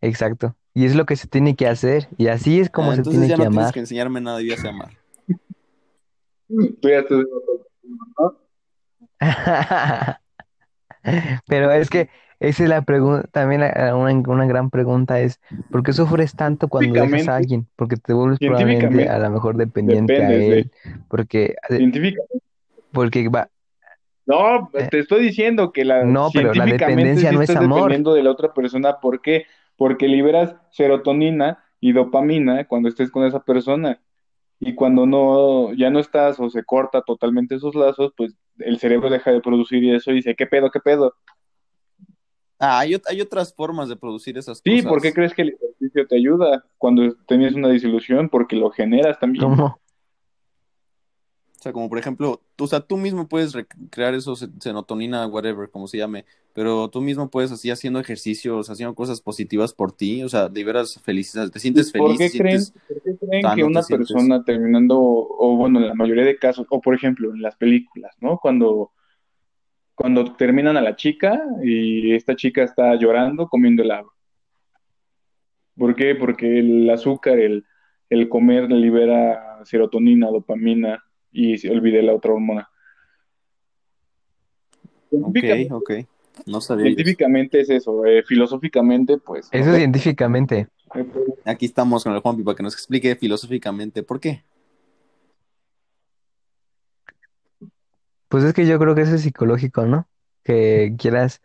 [0.00, 0.54] exacto.
[0.74, 2.08] Y es lo que se tiene que hacer.
[2.18, 3.74] Y así es como Ah, se entonces tiene ya que no tienes amar.
[3.74, 4.90] que enseñarme nada, sé amar.
[6.80, 7.24] Tú ya estás-
[8.18, 8.36] ¿no?
[11.46, 12.08] Pero es que
[12.40, 15.40] esa es la pregunta, también una, una gran pregunta es,
[15.70, 17.68] ¿por qué sufres tanto cuando dejas a alguien?
[17.76, 20.58] Porque te vuelves probablemente a lo mejor dependiente a dependes de...
[20.58, 20.72] él,
[21.08, 22.38] porque, Científicamente.
[22.92, 23.48] porque va,
[24.26, 27.64] No, eh, te estoy diciendo que la no, pero la dependencia sí no es estás
[27.64, 27.78] amor.
[27.78, 28.98] dependiendo de la otra persona.
[29.00, 29.46] ¿Por qué?
[29.76, 34.00] Porque liberas serotonina y dopamina cuando estés con esa persona.
[34.64, 39.10] Y cuando no, ya no estás o se corta totalmente esos lazos, pues el cerebro
[39.10, 41.14] deja de producir eso y dice, ¿qué pedo, qué pedo?
[42.60, 45.14] Ah, hay, hay otras formas de producir esas Sí, ¿por qué cosas.
[45.14, 48.28] crees que el ejercicio te ayuda cuando tenías una disilusión?
[48.28, 49.42] Porque lo generas también.
[49.44, 49.80] ¿Cómo?
[51.62, 55.28] O sea, como por ejemplo, tú, o sea, tú mismo puedes recrear eso, se- serotonina,
[55.28, 59.92] whatever, como se llame, pero tú mismo puedes así haciendo ejercicios, haciendo cosas positivas por
[59.92, 63.54] ti, o sea, liberas felicidad, te sientes ¿Por feliz, qué creen, por qué creen que
[63.54, 64.08] te una sientes...
[64.08, 68.16] persona terminando, o bueno, en la mayoría de casos, o por ejemplo, en las películas,
[68.20, 68.40] ¿no?
[68.42, 68.90] Cuando,
[69.94, 74.10] cuando terminan a la chica y esta chica está llorando comiendo helado.
[75.76, 76.16] ¿Por qué?
[76.16, 77.64] Porque el azúcar, el,
[78.10, 82.68] el comer libera serotonina, dopamina y olvidé la otra hormona.
[85.10, 85.90] Ok, Científicamente, ok,
[86.46, 86.94] no sabía eso.
[86.94, 90.68] científicamente es eso, eh, filosóficamente, pues, Eso científicamente.
[91.44, 94.42] Aquí estamos con el Juanpi para que nos explique filosóficamente por qué.
[98.28, 100.08] Pues es que yo creo que eso es psicológico, ¿no?
[100.42, 101.42] Que quieras,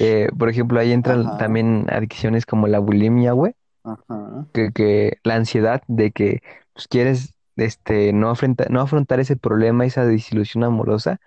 [0.00, 3.54] eh, por ejemplo, ahí entran Ajá, también adicciones como la bulimia, güey.
[3.84, 4.46] ajá.
[4.52, 6.42] que, que la ansiedad de que
[6.74, 11.20] pues, quieres este, no afrontar, no afrontar ese problema, esa desilusión amorosa,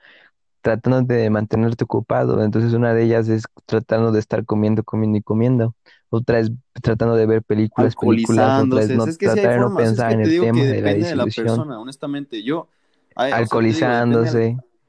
[0.62, 2.44] tratando de mantenerte ocupado.
[2.44, 5.76] Entonces una de ellas es tratando de estar comiendo, comiendo y comiendo.
[6.10, 6.52] Otra es
[6.82, 8.64] tratando de ver películas, películas.
[8.64, 10.60] Otra es Alcoholizándose, no es que tratar de no es pensar que en el tema
[10.64, 11.46] de la depende de la desilusión.
[11.46, 12.44] persona, honestamente.
[12.44, 12.68] Yo,
[13.16, 14.00] ay, o sea,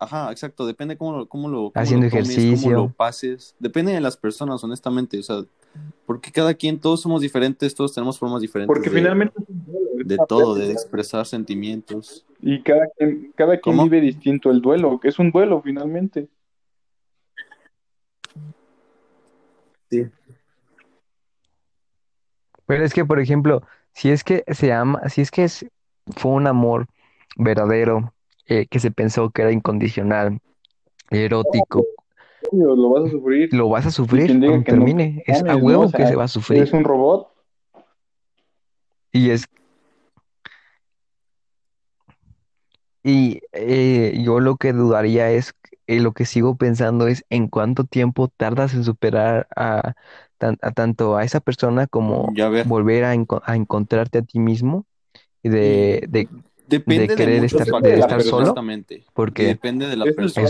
[0.01, 3.93] ajá, exacto, depende cómo lo, cómo lo, cómo haciendo lo tomes, cómo lo pases, depende
[3.93, 5.45] de las personas, honestamente, o sea,
[6.07, 9.65] porque cada quien, todos somos diferentes, todos tenemos formas diferentes Porque de, finalmente es un
[9.67, 12.27] duelo, es de todo, de expresar sentimientos.
[12.41, 13.85] Y cada quien, cada quien ¿Cómo?
[13.85, 16.29] vive distinto el duelo, que es un duelo finalmente.
[19.91, 20.07] Sí.
[22.65, 25.67] Pero es que, por ejemplo, si es que se ama, si es que es,
[26.17, 26.87] fue un amor
[27.37, 28.15] verdadero,
[28.51, 30.39] eh, que se pensó que era incondicional,
[31.11, 31.87] erótico,
[32.53, 33.55] Lo vas a sufrir.
[33.55, 35.25] lo vas a sufrir cuando que no, termine.
[35.27, 35.65] Es a mames, ¿no?
[35.65, 36.63] O huevo que se va a sufrir.
[36.63, 37.29] es un robot.
[39.13, 39.47] Y es,
[43.03, 45.55] y eh, yo lo que dudaría es,
[45.87, 49.95] eh, lo que sigo pensando es en cuánto tiempo tardas en superar a,
[50.39, 54.39] tan- a tanto a esa persona como Ya volver a, enco- a encontrarte a ti
[54.39, 54.87] mismo
[55.43, 56.29] de, de,
[56.71, 58.55] depende de querer estar- de estar solo,
[59.13, 60.49] porque, depende de la es persona.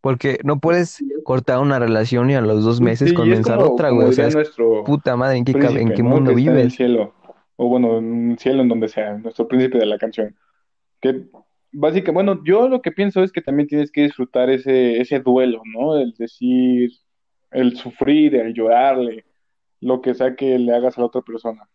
[0.00, 3.90] porque no puedes cortar una relación y a los dos meses Sí, comenzar como, otra,
[3.90, 4.08] güey.
[4.08, 6.10] O sea, es nuestro puta madre, ¿en qué, en qué ¿no?
[6.10, 6.74] mundo en el vives?
[6.74, 7.14] cielo.
[7.56, 10.36] O bueno, en el cielo, en donde sea, nuestro príncipe de la canción.
[11.00, 11.22] Que
[11.72, 15.62] básicamente, bueno, yo lo que pienso es que también tienes que disfrutar ese, ese duelo,
[15.64, 15.96] ¿no?
[15.98, 16.90] El decir,
[17.50, 19.24] el sufrir, el llorarle,
[19.80, 21.68] lo que sea que le hagas a la otra persona.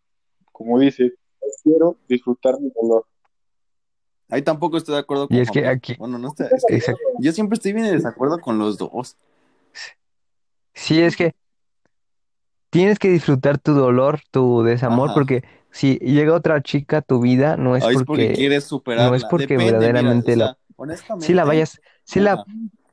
[0.64, 1.14] Como dice,
[1.64, 3.06] quiero disfrutar mi dolor.
[4.30, 6.76] Ahí tampoco estoy de acuerdo Y con es que aquí, Bueno, no está, es que
[6.76, 7.02] exacto.
[7.20, 9.18] yo siempre estoy bien en desacuerdo con los dos.
[10.74, 11.36] Sí, es que
[12.70, 15.16] tienes que disfrutar tu dolor, tu desamor, Ajá.
[15.16, 19.26] porque si llega otra chica a tu vida, no es porque porque, quieres no es
[19.26, 20.58] porque Depende, mira, o verdaderamente la,
[21.20, 22.46] sí la honestamente, vayas, sí la,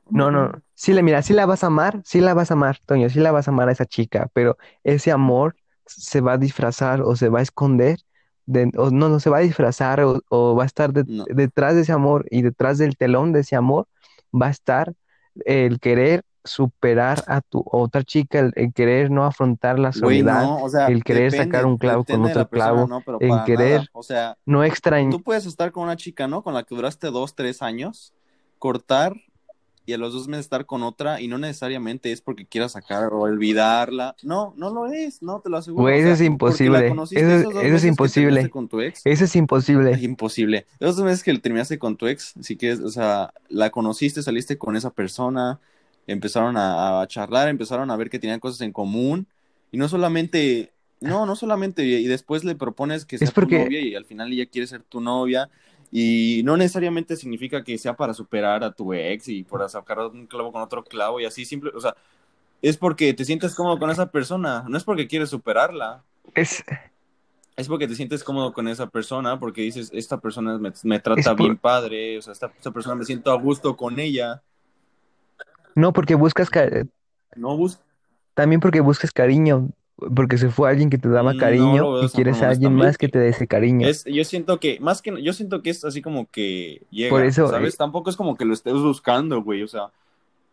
[0.09, 2.79] no, no, sí la, mira, sí la vas a amar, sí la vas a amar,
[2.85, 5.55] Toño, sí la vas a amar a esa chica, pero ese amor
[5.89, 7.99] se va a disfrazar o se va a esconder,
[8.45, 11.25] de, o no, no se va a disfrazar o, o va a estar de- No.
[11.29, 13.87] detrás de ese amor y detrás del telón de ese amor
[14.33, 14.93] va a estar
[15.45, 20.63] el querer superar a tu otra chica, el, el querer no afrontar la soledad, no,
[20.63, 23.71] o sea, el querer depende, sacar un clavo con otro persona, clavo, no, para querer
[23.71, 23.85] nada.
[23.93, 25.11] O sea, no extrañar.
[25.11, 26.41] tú puedes estar con una chica, ¿no?
[26.41, 28.13] Con la que duraste dos, tres años,
[28.57, 29.15] cortar
[29.89, 33.11] y a los dos meses estar con otra y no necesariamente es porque quieras sacar
[33.13, 34.15] o olvidarla.
[34.23, 35.81] No, no lo es, no, te lo aseguro.
[35.83, 36.87] Güey, O eso sea, es imposible.
[36.87, 38.49] Eso, es imposible.
[38.49, 39.01] con tu ex.
[39.05, 39.91] Eso es imposible.
[39.91, 40.65] Es imposible.
[40.79, 44.21] Esos dos meses que terminaste con tu ex, sí que es, o sea, la conociste,
[44.21, 45.59] saliste con esa persona,
[46.07, 49.27] empezaron a, a charlar, empezaron a ver que tenían cosas en común
[49.71, 50.71] y no solamente,
[51.01, 54.05] no, no solamente, y después le propones que sea Es porque- tu novia y al
[54.05, 55.49] final ella quiere ser tu novia
[55.91, 60.27] y no necesariamente significa que sea para superar a tu ex y para sacar un
[60.27, 61.95] clavo con otro clavo y así simple, o sea,
[62.61, 66.03] es porque te sientes cómodo con esa persona, no es porque quieres superarla.
[66.35, 66.63] Es,
[67.55, 71.31] Es porque te sientes cómodo con esa persona, porque dices, esta persona me, me trata
[71.35, 74.41] por- bien padre, o sea, esta, esta persona me siento a gusto con ella.
[75.75, 76.69] no porque buscas ca-
[77.35, 77.79] No bus
[78.33, 79.69] también porque buscas cariño,
[80.15, 82.35] porque se fue alguien que te daba no cariño lo veo de y esa quieres
[82.37, 83.11] forma, a alguien más que honestamente.
[83.11, 83.87] te dé ese cariño.
[83.87, 87.25] Es, yo siento que, más que, yo siento que es así como que llega, Por
[87.25, 87.73] eso, ¿sabes?
[87.73, 89.89] eh, Tampoco es como que lo estés buscando, güey, o sea,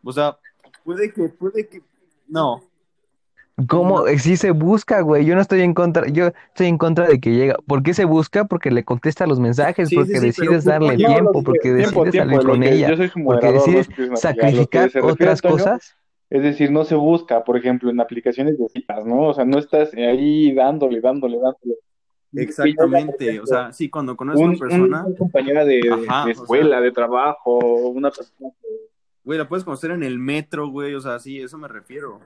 [0.02, 0.36] o sea,
[0.84, 1.82] puede que, puede que,
[2.28, 2.62] no,
[3.68, 4.00] ¿Cómo?
[4.00, 4.18] no.
[4.18, 5.24] Sí se busca, güey.
[5.24, 7.56] Yo no estoy en contra, yo estoy en contra de que llega.
[7.66, 8.44] ¿Por qué se busca?
[8.44, 11.74] Porque le contesta los mensajes, Sí, sí, porque sí, pero decides ¿cómo darle tiempo, porque
[11.74, 13.88] tiempo, decides tiempo, salir lo con que ella, yo soy su porque moderador, no decides
[13.88, 15.96] que sacrificar se refiere otras Antonio cosas.
[16.30, 19.28] Es decir, no se busca, por ejemplo, en aplicaciones de citas, ¿no?
[19.28, 21.76] O sea, no estás ahí dándole, dándole, dándole.
[22.34, 26.32] Exactamente, o sea, sí, cuando conoces a Un, una persona, una compañera de, Ajá, de
[26.32, 26.42] o sea.
[26.42, 27.58] escuela, de trabajo,
[27.88, 28.68] una persona que
[29.26, 32.20] güey, la puedes conocer en el metro, güey, o sea, sí, eso me refiero.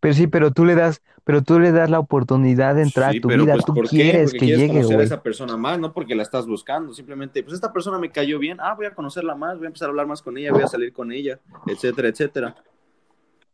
[0.00, 3.18] Pero sí, pero tú le das, pero tú le das la oportunidad de entrar Sí,
[3.18, 3.54] a tu pero vida.
[3.54, 3.96] pues Tú ¿por qué?
[3.96, 6.92] quieres Porque que quieres llegue, conocer a esa persona más, no porque la estás buscando,
[6.92, 9.86] simplemente, pues esta persona me cayó bien, ah, voy a conocerla más, voy a empezar
[9.86, 12.54] a hablar más con ella, voy a salir con ella, etcétera, etcétera.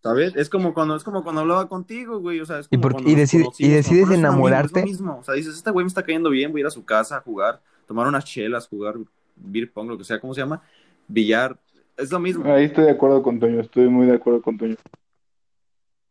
[0.03, 0.34] ¿Sabes?
[0.34, 3.09] Es como cuando, es como cuando hablaba contigo, güey, o sea, es Y, como por-
[3.09, 4.82] y, decide- y decides amigo, es lo enamorarte.
[4.82, 6.84] mismo, o sea, dices, este güey me está cayendo bien, voy a ir a su
[6.84, 8.97] casa a jugar, tomar unas chelas, jugar
[9.36, 10.61] beer pong, lo que sea, ¿cómo se llama?
[11.07, 11.57] Billar,
[11.97, 12.45] es lo mismo.
[12.53, 14.74] Ahí estoy de acuerdo con Toño, estoy muy de acuerdo con Toño.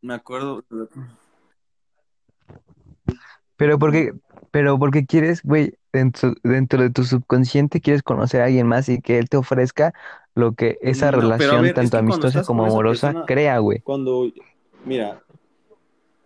[0.02, 0.64] Me acuerdo,
[3.56, 4.14] Pero porque,
[4.50, 9.00] pero porque quieres, güey, dentro, dentro de tu subconsciente quieres conocer a alguien más y
[9.00, 9.94] que él te ofrezca
[10.34, 12.64] lo que esa No, pero a relación, ver, es tanto que cuando amistosa estás como
[12.64, 13.80] con esa amorosa, persona, crea, güey.
[13.82, 14.32] cuando,
[14.86, 15.22] mira,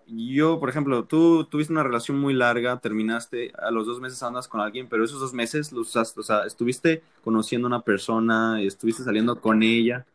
[0.07, 4.47] yo, por ejemplo, tú tuviste una relación muy larga, terminaste, a los dos meses andas
[4.47, 8.61] con alguien, pero esos dos meses los usaste, o sea, estuviste conociendo a una persona,
[8.61, 10.05] estuviste saliendo con ella.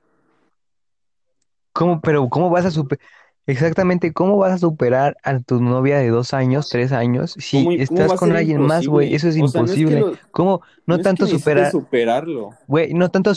[1.72, 3.04] ¿Cómo, pero cómo vas a superar,
[3.50, 7.70] exactamente, cómo vas a superar a tu novia de dos años, tres años, si ¿Cómo,
[7.70, 9.14] cómo estás con alguien más, güey?
[9.14, 10.00] Eso es O sea, no es que imposible.
[10.00, 10.62] lo, ¿Cómo?
[10.86, 12.50] no No es que tanto superar, superarlo.
[12.66, 13.32] güey, no tanto,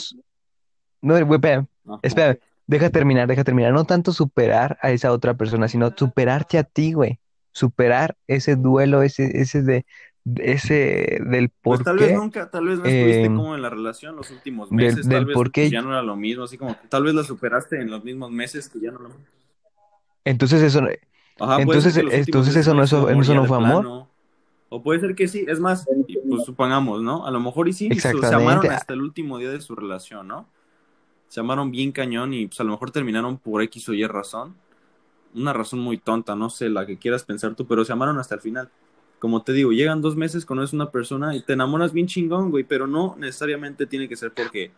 [1.02, 1.98] no, güey, espérame, Ajá.
[2.02, 3.72] espérame, deja terminar, deja terminar.
[3.72, 7.18] No tanto superar a esa otra persona, sino superarte a ti, güey.
[7.52, 9.86] Superar ese duelo, ese, ese de,
[10.36, 13.70] ese del Pues por tal vez nunca, tal vez no estuviste eh, como en la
[13.70, 15.70] relación los últimos del, meses, tal del vez por pues, qué.
[15.70, 18.68] ya no era lo mismo, así como tal vez la superaste en los mismos meses
[18.68, 19.10] que ya no lo...
[20.24, 20.88] Entonces eso, no-
[21.40, 23.82] Ajá, entonces, entonces eso no eso, eso no fue amor.
[23.82, 24.08] plano.
[24.68, 25.86] O puede ser que sí, es más,
[26.28, 27.26] pues supongamos, ¿no?
[27.26, 30.48] A lo mejor y sí, se amaron hasta el último día de su relación, ¿no?
[31.28, 34.54] Se amaron bien cañón y pues a lo mejor terminaron por X o Y razón.
[35.34, 38.36] Una razón muy tonta, no sé, la que quieras pensar tú, pero se amaron hasta
[38.36, 38.70] el final.
[39.18, 42.64] Como te digo, llegan dos meses, conoces una persona y te enamoras bien chingón, güey,
[42.64, 44.70] pero no necesariamente tiene que ser porque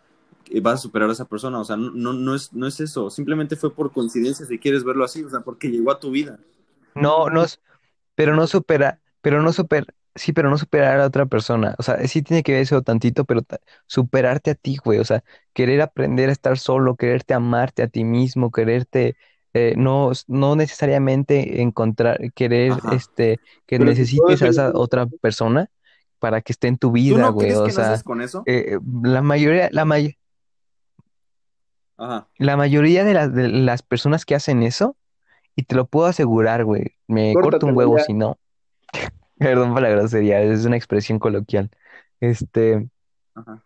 [0.63, 3.11] vas a superar a esa persona, o sea, no, no, no es, no es eso,
[3.11, 6.39] simplemente fue por coincidencia si quieres verlo así, o sea, porque llegó a tu vida.
[6.95, 7.59] No, no, s-
[8.15, 11.75] pero no supera, pero no super, sí, pero no superar a otra persona.
[11.79, 13.43] O sea, sí tiene que ver eso tantito, pero
[13.87, 14.99] superarte a ti, güey.
[15.01, 15.25] O sea,
[15.55, 19.17] querer aprender a estar solo, quererte amarte a ti mismo, quererte,
[19.55, 22.93] eh, no, no necesariamente encontrar, querer, Ajá.
[22.93, 25.71] este, que Pero necesites a esa otra persona
[26.19, 27.37] para que esté en tu ¿Tú vida, no güey.
[27.37, 28.47] crees O que naces sea, con eso?
[28.47, 30.19] eh, la mayoría, la may-
[31.99, 32.29] Ajá.
[32.39, 34.97] la mayoría de las, de las personas que hacen eso,
[35.57, 38.05] y te lo puedo asegurar, güey, me corto un huevo ya.
[38.05, 38.39] si no.
[39.39, 41.71] Perdón por la grosería, es una expresión coloquial.
[42.21, 42.89] Este,
[43.35, 43.63] Ajá.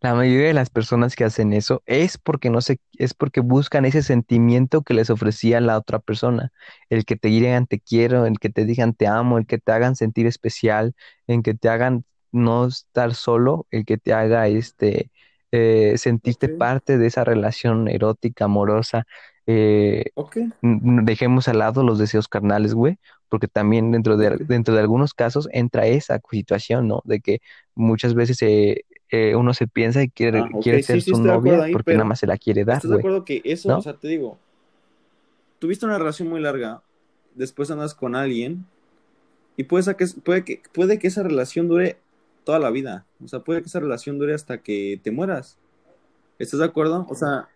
[0.00, 3.84] la mayoría de las personas que hacen eso es porque no sé, es porque buscan
[3.84, 6.50] ese sentimiento que les ofrecía la otra persona.
[6.88, 9.72] El que te digan te quiero, el que te digan te amo, el que te
[9.72, 10.94] hagan sentir especial,
[11.26, 15.10] el que te hagan no estar solo, el que te haga este
[15.52, 16.58] eh, sentirte Ok.
[16.58, 19.06] parte de esa relación erótica, amorosa.
[19.46, 20.06] Eh,
[20.62, 22.98] dejemos al lado los deseos carnales, güey,
[23.28, 27.02] porque también dentro de, dentro de algunos casos entra esa situación, ¿no?
[27.04, 27.40] De que
[27.74, 28.84] muchas veces eh,
[29.36, 32.04] uno se piensa y quiere, Ah, quiere ser sí, su estoy novia ahí, porque nada
[32.04, 33.78] más se la quiere dar, ¿estás de acuerdo que eso, ¿no?
[33.78, 34.38] o sea, te digo,
[35.58, 36.82] tuviste una relación muy larga,
[37.34, 38.66] después andas con alguien
[39.56, 41.98] y puede que, puede que, puede que esa relación dure
[42.44, 45.58] toda la vida, o sea, puede que esa relación dure hasta que te mueras.
[46.38, 47.06] ¿Estás de acuerdo?
[47.08, 47.48] O sea,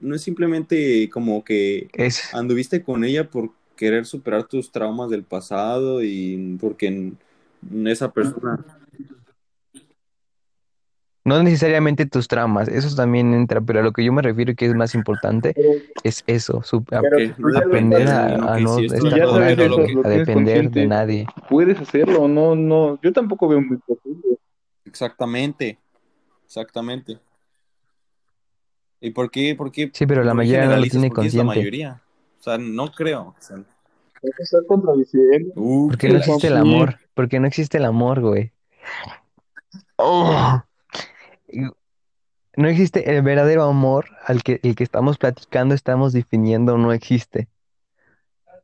[0.00, 5.24] no es simplemente como que Es, anduviste con ella por querer superar tus traumas del
[5.24, 7.12] pasado y porque
[7.86, 8.64] esa persona...
[11.24, 14.66] no necesariamente tus traumas, eso también entra, pero a lo que yo me refiero que
[14.66, 15.54] es más importante
[16.02, 16.98] es eso, su- a-
[17.58, 18.28] aprender a,
[18.60, 19.92] no, a si estar ya sabes eso, lo que...
[20.08, 21.26] a depender de consciente, nadie.
[21.48, 24.38] puedes hacerlo, no, no, yo tampoco veo muy posible.
[24.84, 25.78] Exactamente,
[26.44, 27.18] exactamente.
[29.00, 31.20] ¿Y por qué, por qué, Sí, pero la por qué mayoría no lo tiene ¿Por
[31.20, 31.60] qué es la consciente.
[31.60, 32.02] mayoría?
[32.38, 33.22] O sea, no creo.
[33.22, 33.56] O sea,
[35.56, 38.52] uh, Porque qué no existe el amor, porque no existe el amor, güey.
[39.96, 40.62] Oh.
[42.56, 47.48] No existe el verdadero amor al que el que estamos platicando, estamos definiendo, no existe.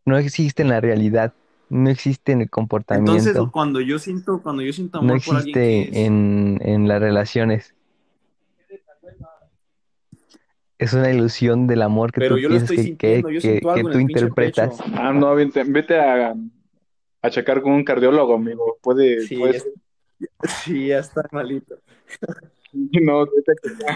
[0.04, 1.32] No existe en la realidad,
[1.68, 5.36] no existe en el Entonces, comportamiento, cuando yo siento, cuando yo siento no amor por
[5.36, 6.06] alguien, ¿qué existe es?
[6.06, 7.74] en, en las relaciones.
[10.78, 13.30] Es una ilusión del amor que Pero tú yo lo piensas estoy que, que, sintiendo,
[13.30, 13.60] yo que,
[13.92, 14.70] tú interpretas.
[14.70, 14.92] pecho.
[14.96, 16.34] Ah, no, vete, vete a,
[17.22, 18.78] a checar con un cardiólogo, amigo.
[18.82, 19.72] Puede, Sí, puede ya, ser.
[20.64, 21.76] sí, ya está malito.
[23.02, 23.26] No.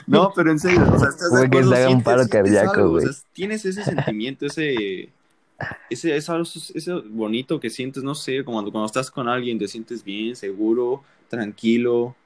[0.06, 1.62] No, pero en serio, o sea, ¿estás de que acuerdo?
[1.62, 3.02] se haga un paro cardíaco, algo, o güey.
[3.02, 5.14] sea, tienes ese sentimiento, ese,
[5.90, 6.32] ese, ese,
[6.74, 10.36] ese bonito que sientes, no sé, como cuando, cuando estás con alguien te sientes bien,
[10.36, 12.16] seguro, tranquilo,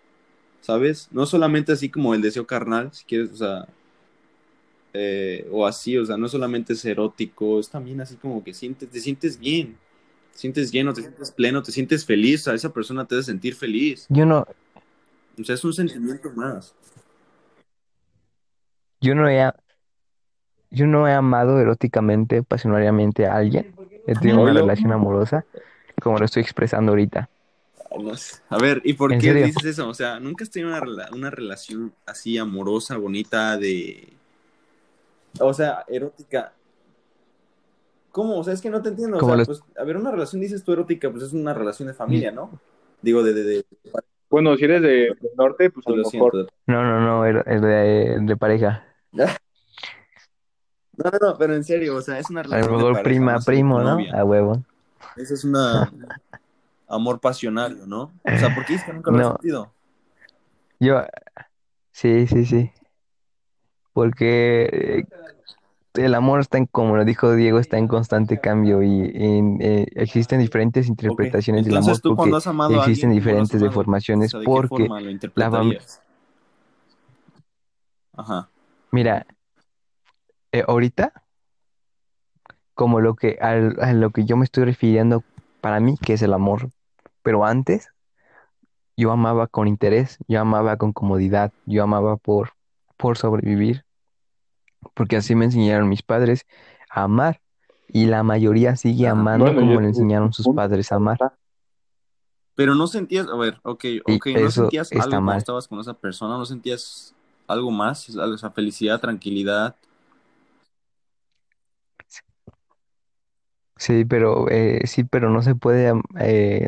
[0.61, 1.09] ¿sabes?
[1.13, 3.69] No solamente así como el deseo carnal, si quieres, o sea,
[4.95, 8.91] eh, o así, o sea, no solamente es erótico, es también así como que sientes,
[8.91, 9.81] te sientes bien,
[10.33, 13.25] te sientes lleno, te sientes pleno, te sientes feliz, o sea, esa persona te hace
[13.25, 14.47] sentir feliz, Yo no,
[15.41, 16.75] o sea, es un sentimiento más.
[19.01, 19.51] yo no he,
[20.71, 23.75] yo no he amado eróticamente, pasionariamente a alguien.
[24.07, 25.45] He tenido una relación amorosa,
[26.03, 27.29] como lo estoy expresando ahorita.
[28.51, 29.47] A ver, ¿y por ¿En qué serio?
[29.47, 29.89] dices eso?
[29.89, 34.13] O sea, ¿nunca has tenido una, rela- una relación así amorosa, bonita, de...
[35.41, 36.53] O sea, erótica?
[38.11, 38.39] ¿Cómo?
[38.39, 39.19] O sea, es que no te entiendo.
[39.19, 41.89] O sea, los- pues, a ver, una relación, dices tú erótica, pues es una relación
[41.89, 42.51] de familia, ¿no?
[43.01, 43.33] Digo, de...
[43.33, 43.67] de, de...
[44.31, 44.89] Bueno, si eres de,
[45.21, 46.33] del norte, pues a Lo lo mejor.
[46.33, 46.53] siento.
[46.67, 48.85] No, no, no, el, el de, de pareja.
[51.01, 52.93] No, no, no, pero en serio, o sea, es una A lo relación de mejor
[52.95, 53.91] pareja, prima, no primo, ¿no?
[53.95, 54.13] novia.
[54.19, 54.65] A huevo.
[55.17, 55.93] Eso es una...
[56.89, 58.11] Amor pasionario, ¿no?
[58.25, 59.31] O sea, ¿por qué dices que nunca lo has No.
[59.35, 59.73] sentido?
[60.81, 61.03] Yo,
[61.93, 62.73] sí, sí, sí.
[63.93, 65.07] Porque eh,
[65.95, 69.87] el amor está en, como lo dijo Diego, está en constante cambio y en, eh,
[69.95, 73.37] existen diferentes interpretaciones del amor Entonces tú porque cuando has amado a existen alguien, ¿cómo
[73.37, 73.71] lo has diferentes amado?
[73.71, 76.03] deformaciones O sea, ¿de qué porque forma lo?
[78.17, 78.49] Ajá.
[78.91, 79.27] Mira,
[80.53, 81.13] eh, ahorita,
[82.75, 85.23] como lo que al- a lo que yo me estoy refiriendo
[85.61, 86.71] para mí, que es el amor,
[87.23, 87.89] pero antes
[88.97, 92.51] yo amaba con interés, yo amaba con comodidad, yo amaba por,
[92.97, 93.85] por sobrevivir,
[94.95, 96.47] porque así me enseñaron mis padres
[96.91, 97.41] a amar,
[97.89, 101.19] y la mayoría sigue Ah, amando Bueno, como yo- le enseñaron sus padres a amar.
[102.55, 105.79] Pero no sentías, a ver, ok, ok, ¿no eso sentías está algo cuando estabas con
[105.81, 106.37] esa persona?
[106.37, 107.15] ¿No sentías
[107.47, 108.09] algo más?
[108.11, 109.77] O sea, felicidad, tranquilidad.
[113.77, 115.93] Sí, pero eh, sí, pero no se puede.
[116.19, 116.67] eh,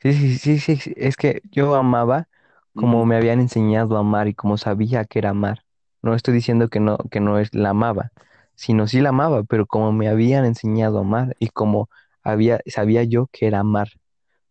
[0.00, 2.28] sí, sí, sí, sí, sí, es que yo amaba
[2.74, 5.64] como me habían enseñado a amar y como sabía que era amar.
[6.06, 8.12] No estoy diciendo que no, que no es la amaba,
[8.54, 11.90] sino sí la amaba, pero como me habían enseñado a amar y como
[12.22, 13.88] había, sabía yo que era amar.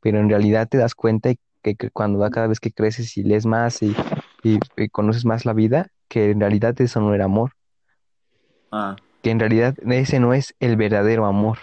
[0.01, 1.31] Pero en realidad te das cuenta
[1.63, 3.95] que, que cuando va cada vez que creces y lees más y,
[4.43, 7.53] y, y conoces más la vida, que en realidad eso no era amor,
[8.71, 11.59] Ah, que en realidad ese no es el verdadero amor.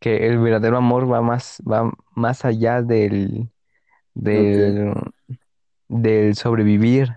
[0.00, 3.50] que el verdadero amor va más, va más allá del,
[4.14, 4.92] del,
[5.88, 7.16] del sobrevivir,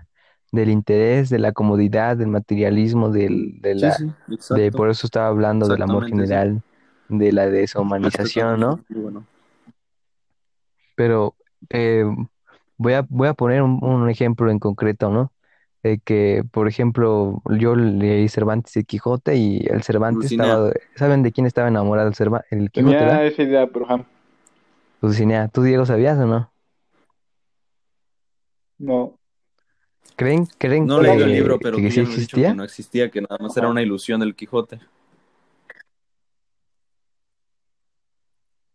[0.52, 4.76] del interés, de la comodidad, del materialismo, del, de la, sí, de, exacto.
[4.76, 6.10] por eso estaba hablando del amor sí.
[6.10, 6.62] general,
[7.08, 8.84] de la deshumanización, ¿no?
[8.88, 9.26] Bueno.
[10.94, 11.36] Pero
[11.70, 12.04] eh,
[12.76, 15.32] voy a, voy a poner un, un ejemplo en concreto, ¿no?
[15.84, 21.30] Eh, que, por ejemplo, yo leí Cervantes y Quijote y el Cervantes estaba, ¿saben de
[21.32, 23.26] quién estaba enamorado el, Cerva- el Quijote, Tenía ¿verdad?
[23.26, 24.04] esa idea, pero ajá,
[25.00, 26.52] Dulcinea, ¿tú, Diego, sabías o no?
[28.78, 29.17] no.
[30.16, 32.54] ¿Creen, creen No leído el libro, pero que sí dicho que existía?
[32.54, 34.80] no existía, que nada más era una ilusión del Quijote.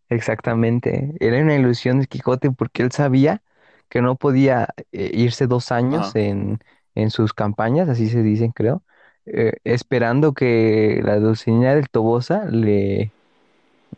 [0.10, 1.14] Exactamente.
[1.20, 3.42] Era una ilusión de Quijote porque él sabía
[3.90, 6.60] que no podía eh, irse dos años en,
[6.96, 8.84] en sus campañas, así se dicen, creo,
[9.26, 13.12] eh, esperando que la Dulcinea del Tobosa le,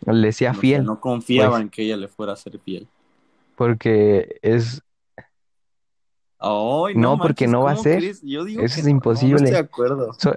[0.05, 2.87] le sea fiel, no confiaba pues, en que ella le fuera a ser fiel.
[3.55, 4.81] porque es,
[6.45, 8.21] No no, porque manches, no va a ¿cómo ser, crees?
[8.21, 9.57] Yo digo eso que es no, no estoy de imposible.
[9.57, 10.13] acuerdo.
[10.13, 10.35] So-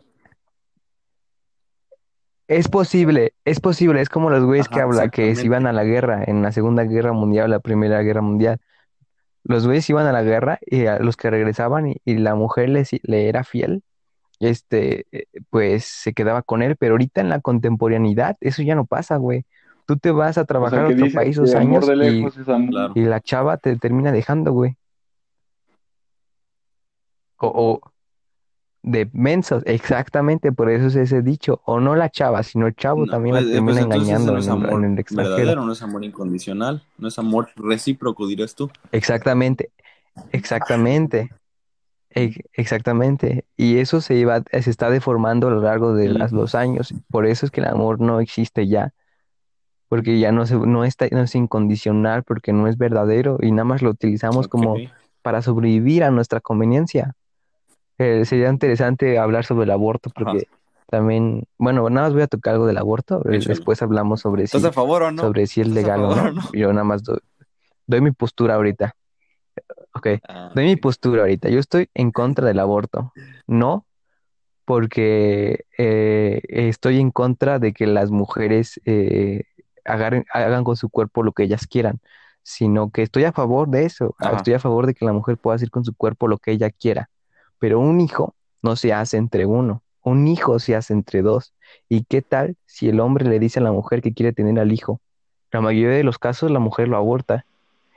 [2.48, 5.84] es posible, es posible, es como los güeyes que habla, que se iban a la
[5.84, 8.58] guerra, en la Segunda Guerra Mundial, la Primera Guerra Mundial.
[9.44, 12.70] Los güeyes iban a la guerra y a los que regresaban y, y la mujer
[12.70, 13.82] les, le era fiel,
[14.40, 18.86] este, eh, pues se quedaba con él, pero ahorita en la contemporaneidad eso ya no
[18.86, 19.44] pasa, güey.
[19.84, 22.34] Tú te vas a O sea, trabajar a que otro país dos años lejos
[22.94, 24.77] y la chava te termina dejando, güey.
[27.38, 27.46] O,
[27.82, 27.90] o
[28.82, 31.60] de mensos, exactamente, por eso es ese dicho.
[31.66, 33.94] O no la chava, sino el chavo No, también la pues, eh, termina pues ese
[33.96, 35.36] engañando no es en el, en amor el extranjero.
[35.36, 38.70] verdadero, no es amor incondicional, no es amor recíproco, dirías tú.
[38.92, 39.70] Exactamente,
[40.32, 41.30] exactamente.
[42.10, 43.44] Ex- Exactamente.
[43.56, 46.94] Y eso se iba, se está deformando a lo largo de las- los años.
[47.10, 48.92] Por eso es que el amor no existe ya.
[49.88, 53.64] Porque ya no se, no está, no es incondicional, porque no es verdadero y nada
[53.64, 54.76] más lo utilizamos como
[55.22, 57.14] para sobrevivir a nuestra conveniencia.
[57.98, 60.46] Eh, sería interesante hablar sobre el aborto, Ajá, porque
[60.88, 63.18] también, bueno, nada más voy a tocar algo del aborto.
[63.28, 63.54] eh, échalo.
[63.56, 65.22] Después hablamos sobre ¿Estás si, a favor o no?
[65.22, 66.40] sobre si es ¿Estás a legal o favor no.
[66.40, 66.52] o no?
[66.52, 67.18] Yo nada más doy,
[67.86, 68.94] doy mi postura ahorita.
[69.94, 71.48] Ok, Ah, doy mi postura ahorita.
[71.48, 73.12] Yo estoy en contra del aborto.
[73.46, 73.84] No
[74.64, 79.44] porque eh, estoy en contra de que las mujeres eh,
[79.84, 82.00] agarren- hagan con su cuerpo lo que ellas quieran,
[82.42, 84.14] sino que estoy a favor de eso.
[84.18, 84.36] Ajá.
[84.36, 86.70] Estoy a favor de que la mujer pueda hacer con su cuerpo lo que ella
[86.70, 87.08] quiera.
[87.58, 91.54] Pero un hijo no se hace entre uno, un hijo se hace entre dos.
[91.88, 94.72] ¿Y qué tal si el hombre le dice a la mujer que quiere tener al
[94.72, 95.00] hijo?
[95.50, 97.44] La mayoría de los casos la mujer lo aborta.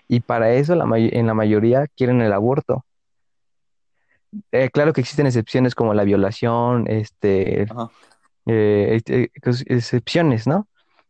[0.08, 2.86] Y para eso la en la mayoría quieren el aborto.
[4.52, 7.66] Eh, claro que existen excepciones como la violación, este,
[8.46, 10.68] eh, este, cos- excepciones, ¿no?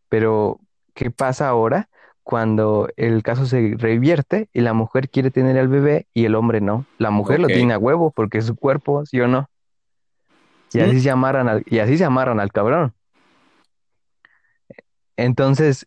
[0.09, 0.59] Pero,
[0.93, 1.87] ¿qué pasa ahora
[2.23, 6.61] cuando el caso se revierte y la mujer quiere tener al bebé y el hombre
[6.61, 6.87] no?
[6.97, 9.49] La mujer lo tiene a huevo porque es su cuerpo, ¿sí o no?
[10.73, 12.93] Y Mm, así se amarran al, y así se amarran al cabrón.
[15.17, 15.85] Entonces,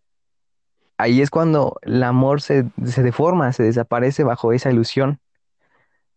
[0.98, 5.20] ahí es cuando el amor se, se deforma, se desaparece bajo esa ilusión,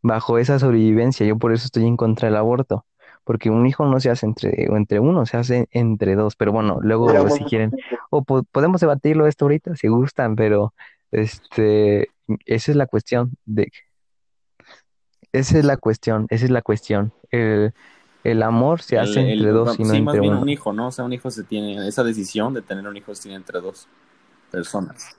[0.01, 1.25] bajo esa sobrevivencia.
[1.25, 2.85] Yo por eso estoy en contra del aborto,
[3.27, 6.35] porque un hijo no se hace entre, entre uno, se hace entre dos.
[6.37, 7.73] Pero bueno, luego si quieren,
[8.09, 10.73] o po- podemos debatirlo esto ahorita si gustan, pero
[11.11, 12.09] este,
[12.45, 13.71] esa es la cuestión de,
[15.33, 17.13] esa es la cuestión, esa es la cuestión.
[17.31, 17.73] El,
[18.23, 20.41] el amor se hace el, entre el- dos y no sí, más entre bien uno.
[20.41, 20.87] un hijo, ¿no?
[20.87, 23.59] O sea, un hijo se tiene, esa decisión de tener un hijo se tiene entre
[23.61, 23.87] dos
[24.51, 25.17] personas.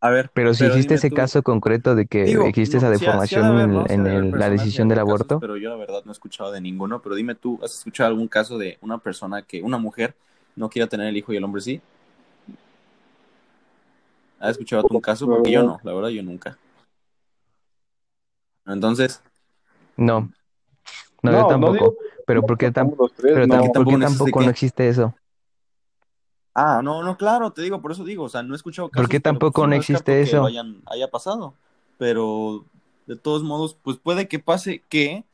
[0.00, 2.76] A ver, Pero si pero existe dime ese tú, caso concreto de que digo, existe
[2.76, 3.88] no, esa sí, ha- sí ha de deformación haber, en, ¿no?
[3.88, 5.76] Sí ha en de haber el- la decisión del haber casos, aborto, pero yo la
[5.76, 7.00] verdad no he escuchado de ninguno.
[7.02, 10.14] Pero dime tú, ¿has escuchado algún caso de una persona que, una mujer,
[10.56, 11.80] no quiera tener el hijo y el hombre sí?
[14.38, 15.26] ¿Has escuchado tú un caso?
[15.26, 16.58] Porque yo no, la verdad yo nunca.
[18.66, 19.22] Entonces,
[19.96, 20.30] no,
[21.22, 21.74] no, yo No, no tampoco.
[21.74, 23.54] digo Pero ¿por qué, tam- estamos los tres, pero no.
[23.54, 24.44] tam- Aquí ¿por tampoco qué no existe tampoco qué.
[24.44, 25.14] no existe eso?
[26.56, 28.94] Ah, no, no, claro, te digo, por eso digo, o sea, no he escuchado ¿Por
[28.94, 30.44] casos, qué pero pues, tampoco sí, no existe que eso?
[30.44, 31.54] hayan, haya pasado.
[31.98, 32.64] Pero
[33.06, 35.24] de todos modos, pues puede que pase que,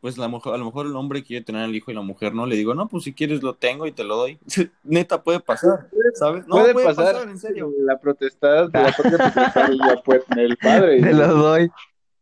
[0.00, 2.34] pues la mujer, a lo mejor el hombre quiere tener al hijo y la mujer
[2.34, 4.38] no, le digo, no, pues si quieres lo tengo y te lo doy.
[4.84, 6.46] Neta, puede pasar, ¿sabes?
[6.46, 7.70] No, puede, puede pasar, pasar, en serio.
[7.78, 8.94] la protestad de la
[10.36, 11.70] el padre Te lo doy.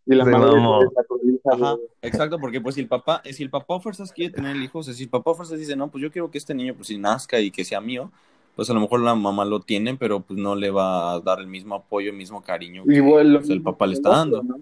[0.08, 0.60] Y la madre
[1.06, 4.62] cobija Ajá, exacto, porque pues si el papá, si el papá fuerzas quiere tener el
[4.62, 6.74] hijo, o sea, si el papá fuerzas dice, no, pues yo quiero que este niño
[6.74, 8.10] pues si nazca y que sea mío,
[8.56, 11.40] pues a lo mejor la mamá lo tiene, pero pues no le va a dar
[11.40, 14.42] el mismo apoyo, el mismo cariño que Igual pues, el papá le está dando.
[14.42, 14.58] ¿no?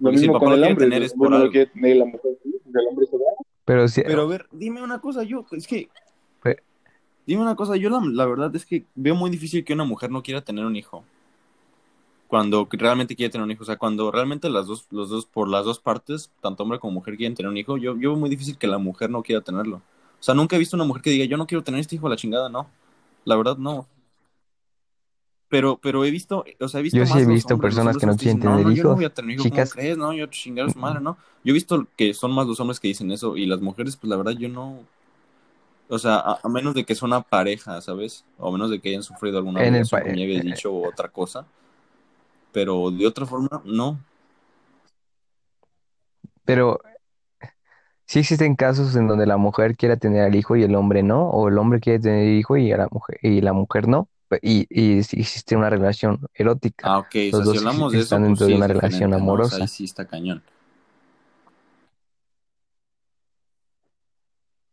[0.00, 1.42] Lo si el papá con lo el quiere hombre, tener es hombre por no lo
[1.42, 1.52] algo.
[1.52, 3.22] quiere tener y la mujer sí, el hombre se va.
[3.64, 5.88] Pero sí, Pero a ver, dime una cosa, yo, es que,
[7.26, 10.10] dime una cosa, yo la, la verdad es que veo muy difícil que una mujer
[10.10, 11.04] no quiera tener un hijo.
[12.30, 15.48] Cuando realmente quiere tener un hijo, o sea, cuando realmente las dos, los dos, por
[15.48, 18.30] las dos partes, tanto hombre como mujer quieren tener un hijo, yo, yo veo muy
[18.30, 19.78] difícil que la mujer no quiera tenerlo.
[19.78, 22.06] O sea, nunca he visto una mujer que diga, yo no quiero tener este hijo
[22.06, 22.68] a la chingada, no.
[23.24, 23.88] La verdad, no.
[25.48, 27.96] Pero, pero he visto, o sea, he visto yo sí más he visto hombres, personas
[27.98, 28.94] que no quieren dicen, no, tener no, yo no hijos.
[28.94, 29.96] voy a tener hijo, ¿cómo Chicas, crees?
[29.98, 31.16] No, yo chingar a su madre, no.
[31.44, 34.08] Yo he visto que son más los hombres que dicen eso y las mujeres, pues
[34.10, 34.86] la verdad, yo no,
[35.88, 38.24] o sea, a, a menos de que sea una pareja, ¿sabes?
[38.38, 39.60] O a menos de que hayan sufrido alguna
[39.90, 41.46] pa- como ya había eh, dicho, o otra cosa.
[42.52, 43.98] Pero de otra forma, no.
[46.44, 46.80] pero
[48.06, 51.28] sí existen casos en donde la mujer quiera tener al hijo y el hombre no,
[51.30, 54.08] o el hombre quiere tener el hijo y la mujer y la mujer no.
[54.42, 56.92] y, y si existe una relación erótica.
[56.92, 58.56] Ah, ok, o Los sea, si dos hablamos de eso, están pues dentro sí de
[58.56, 59.42] una es relación diferente, ¿no?
[59.42, 59.56] O sea, amorosa.
[59.62, 60.42] ahí sí está cañón.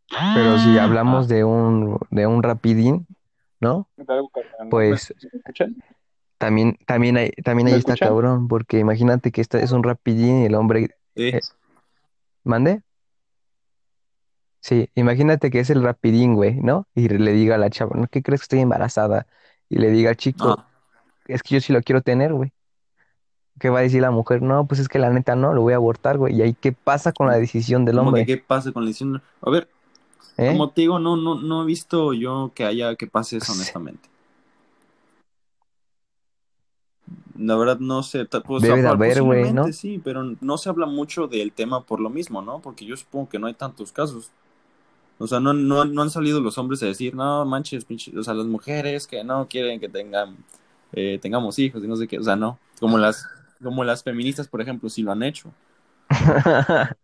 [0.10, 1.34] Pero si hablamos Ah.
[1.34, 3.06] de un, de un rapidín,
[3.60, 3.88] ¿no?
[4.70, 5.76] Pues ¿Me escuchan?
[6.38, 8.10] También, también, hay, también ¿Me ahí está escuchan?
[8.10, 11.30] cabrón, porque imagínate que este es un rapidín y el hombre, Sí.
[11.30, 11.42] eh,
[12.44, 12.82] ¿mande?
[14.62, 16.88] Sí, imagínate que es el rapidín, güey, ¿no?
[16.94, 18.08] Y le diga a la chava, ¿no?
[18.08, 19.28] ¿Qué crees que estoy embarazada?
[19.70, 20.68] Y le diga al chico, Ah,
[21.28, 22.52] es que yo sí lo quiero tener, güey.
[23.60, 24.42] ¿Qué va a decir la mujer?
[24.42, 26.36] No, pues es que la neta no, lo voy a abortar, güey.
[26.36, 28.26] ¿Y ahí qué pasa con la decisión del ¿cómo que hombre?
[28.26, 29.22] qué pasa con la decisión?
[29.42, 29.68] A ver,
[30.38, 30.52] ¿Eh?
[30.52, 34.10] como te digo, no, no, no he visto yo que haya que pase eso, honestamente.
[37.38, 39.72] La verdad no sé, pues, Debe de haber, güey, ¿no?
[39.72, 42.60] sí, pero no se habla mucho del tema por lo mismo, ¿no?
[42.60, 44.32] Porque yo supongo que no hay tantos casos.
[45.20, 48.24] O sea, no, no, no han salido los hombres a decir, no manches, pinche", o
[48.24, 50.38] sea, las mujeres que no quieren que tengan,
[50.94, 52.60] eh, tengamos hijos y no sé qué, o sea, no.
[52.80, 53.26] Como las,
[53.64, 55.52] como las feministas, por ejemplo, sí lo han hecho.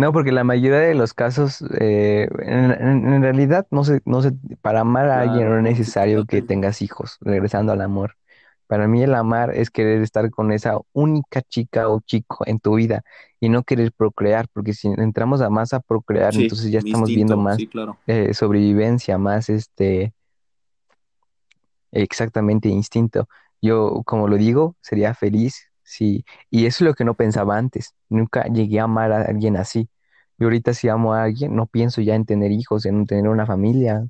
[0.00, 4.22] No, porque la mayoría de los casos, eh, en, en- en realidad, no sé, no
[4.22, 4.32] sé,
[4.62, 8.16] para amar a alguien no es necesario que tengas hijos, regresando al amor.
[8.66, 12.76] Para mí el amar es querer estar con esa única chica o chico en tu
[12.76, 13.02] vida
[13.40, 17.12] y no querer procrear, porque si entramos a más a procrear, Sí, entonces ya estamos
[17.12, 17.98] viendo más sí, claro.
[18.06, 20.14] eh, sobrevivencia, más este,
[21.92, 23.28] exactamente instinto.
[23.60, 27.94] Yo, como lo digo, sería feliz si, y eso es lo que no pensaba antes.
[28.08, 29.88] Nunca llegué a amar a alguien así.
[30.38, 33.46] Y ahorita si amo a alguien, no pienso ya en tener hijos, en tener una
[33.46, 34.06] familia,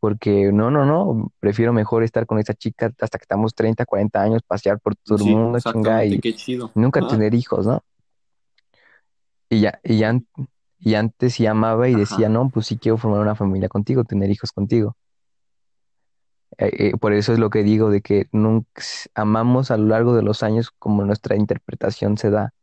[0.00, 4.22] porque no, no, no, prefiero mejor estar con esa chica hasta que estamos 30, 40
[4.22, 6.72] años, pasear por todo el Sí, mundo, chinga, exactamente, y qué chido.
[6.74, 7.82] nunca tener hijos, ¿no?
[9.48, 10.20] Y ya, y ya,
[10.80, 14.30] y antes sí amaba y decía, no, pues sí quiero formar una familia contigo, tener
[14.30, 14.96] hijos contigo.
[16.58, 18.82] Eh, eh, por eso es lo que digo de que nunca
[19.14, 22.54] amamos a lo largo de los años como nuestra interpretación se da.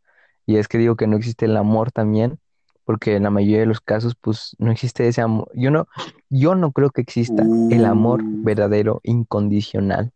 [0.45, 2.39] Y es que digo que no existe el amor también,
[2.83, 5.49] porque en la mayoría de los casos, pues no existe ese amor.
[5.53, 5.87] Yo no,
[6.29, 10.11] yo no creo que exista el amor Uh, verdadero incondicional.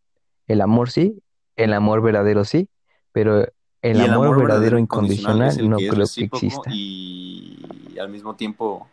[0.47, 1.21] El amor sí,
[1.55, 2.69] el amor verdadero sí,
[3.11, 3.47] pero
[3.81, 6.71] el amor verdadero verdadero incondicional no que creo que exista.
[6.71, 8.87] y al mismo tiempo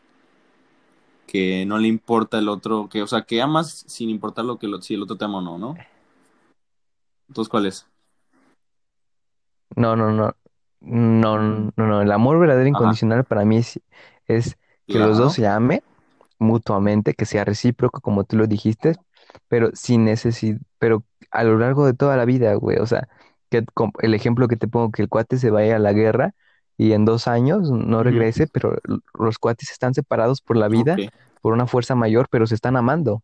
[1.32, 4.68] que no le importa el otro, que, o sea, que amas sin importar lo que
[4.68, 5.76] lo- si el otro te ama o no, ¿no?
[7.28, 7.86] Entonces, ¿cuál es?
[9.76, 10.36] No, no, no.
[10.80, 12.02] No, no, no.
[12.02, 13.80] El amor verdadero Ajá, incondicional para mí es,
[14.26, 14.58] es
[14.88, 15.82] que los dos se amen
[16.38, 18.96] mutuamente, que sea recíproco, como tú lo dijiste,
[19.48, 22.78] pero sin necesidad, pero a lo largo de toda la vida, güey.
[22.78, 23.08] O sea,
[23.50, 23.64] que
[24.00, 26.34] el ejemplo que te pongo, que el cuate se vaya a la guerra
[26.82, 28.76] y en dos años no regrese, pero
[29.18, 30.96] los cuates están separados por la vida,
[31.40, 33.22] por una fuerza mayor, pero se están amando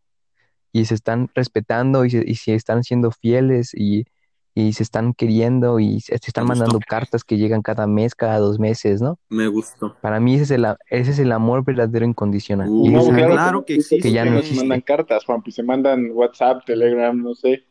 [0.71, 4.05] y se están respetando y se, y se están siendo fieles y,
[4.53, 6.59] y se están queriendo y se, se Me están gustó.
[6.59, 9.17] mandando cartas que llegan cada mes, cada dos meses, ¿no?
[9.29, 9.95] Me gustó.
[10.01, 12.67] Para mí ese es el, ese es el amor verdadero incondicional.
[12.67, 14.11] Y Uh, es No, claro, claro que existe.
[14.11, 14.83] ya no no se mandan existe.
[14.83, 17.65] cartas, Juanpi, se mandan WhatsApp, Telegram, no sé.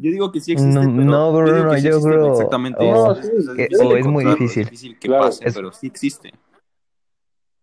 [0.02, 1.90] Yo digo que sí No, existe, pero no, yo bro, digo no, que sí yo
[1.90, 2.80] existe creo, exactamente.
[2.84, 4.64] o, No, Es, sí, es- que- difícil o es muy difícil.
[4.64, 5.24] difícil que claro.
[5.26, 6.32] pase, Es, pero sí existe.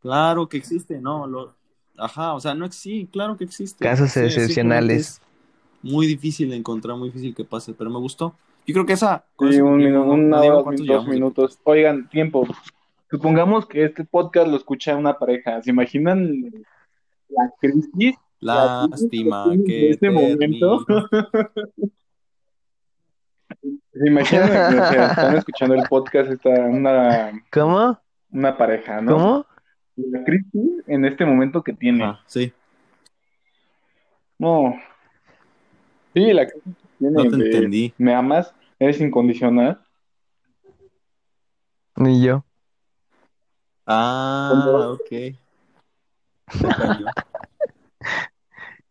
[0.01, 1.27] Claro que existe, ¿no?
[1.27, 1.55] Lo...
[1.97, 3.83] Ajá, o sea, no sí, claro que existe.
[3.85, 5.09] casos Sí, excepcionales.
[5.09, 5.23] es
[5.83, 8.35] muy difícil de encontrar, muy difícil que pase, pero me gustó.
[8.67, 11.59] Yo creo que esa, Sí, eso un minuto, una hora, dos llevamos minutos.
[11.65, 12.47] Oigan, tiempo.
[13.11, 15.63] Supongamos que este podcast lo escucha una pareja.
[15.63, 16.51] ¿Se imaginan
[17.29, 18.17] la crisis?
[18.41, 20.85] La crisis que Lástima en este momento.
[23.99, 27.99] ¿Se imaginan que o sea, están escuchando el podcast está una, ¿Cómo?
[28.31, 29.13] una pareja, ¿no?
[29.15, 29.47] ¿Cómo?
[29.97, 32.05] La crisis en este momento que tiene.
[32.05, 32.53] Ajá, sí,
[34.39, 34.75] No.
[36.15, 37.95] Sí, la crisis que no te de entendí.
[37.97, 39.81] me amas, eres incondicional.
[41.97, 42.45] Ni yo.
[43.87, 45.37] Ah, ok.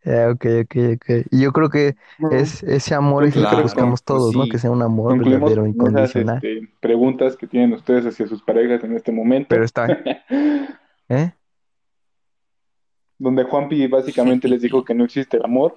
[0.05, 1.09] Ya, ok, ok, ok.
[1.31, 1.95] Y yo creo que
[2.31, 4.43] es ese amor es el que Claro, buscamos pues todos, ¿no?
[4.43, 4.49] sí.
[4.49, 6.35] Que sea un amor Concluimos verdadero, con esas incondicional.
[6.37, 9.49] este, preguntas que tienen ustedes hacia sus parejas en este momento.
[9.49, 9.87] Pero está,
[11.09, 11.33] ¿eh?
[13.17, 15.75] donde Juanpi básicamente les dijo que no existe el amor.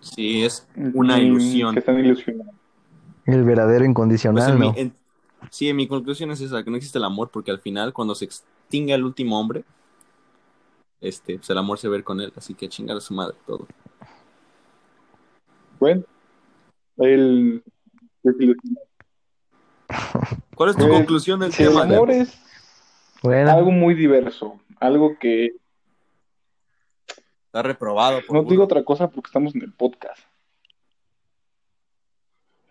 [0.00, 1.72] Sí, es una Mm, ilusión.
[1.74, 2.54] Que están ilusionados.
[3.24, 4.74] El verdadero Pues incondicional, en mi, ¿no?
[4.76, 4.94] en-
[5.50, 8.14] sí, en mi conclusión es esa, que no existe el amor, porque al final, cuando
[8.14, 9.64] se extingue el último hombre,
[11.02, 13.66] este, pues el amor se ve con él, así que chingar a su madre todo.
[15.78, 16.04] Bueno,
[16.96, 17.62] ilusionado.
[20.54, 21.82] ¿Cuál es tu Pues, conclusión del Sí, el tema?
[21.82, 22.38] amor es
[23.22, 25.50] Bueno, algo muy diverso, algo que
[27.46, 28.20] Está reprobado.
[28.26, 28.64] por no te digo burro.
[28.64, 30.18] otra cosa porque estamos en el podcast.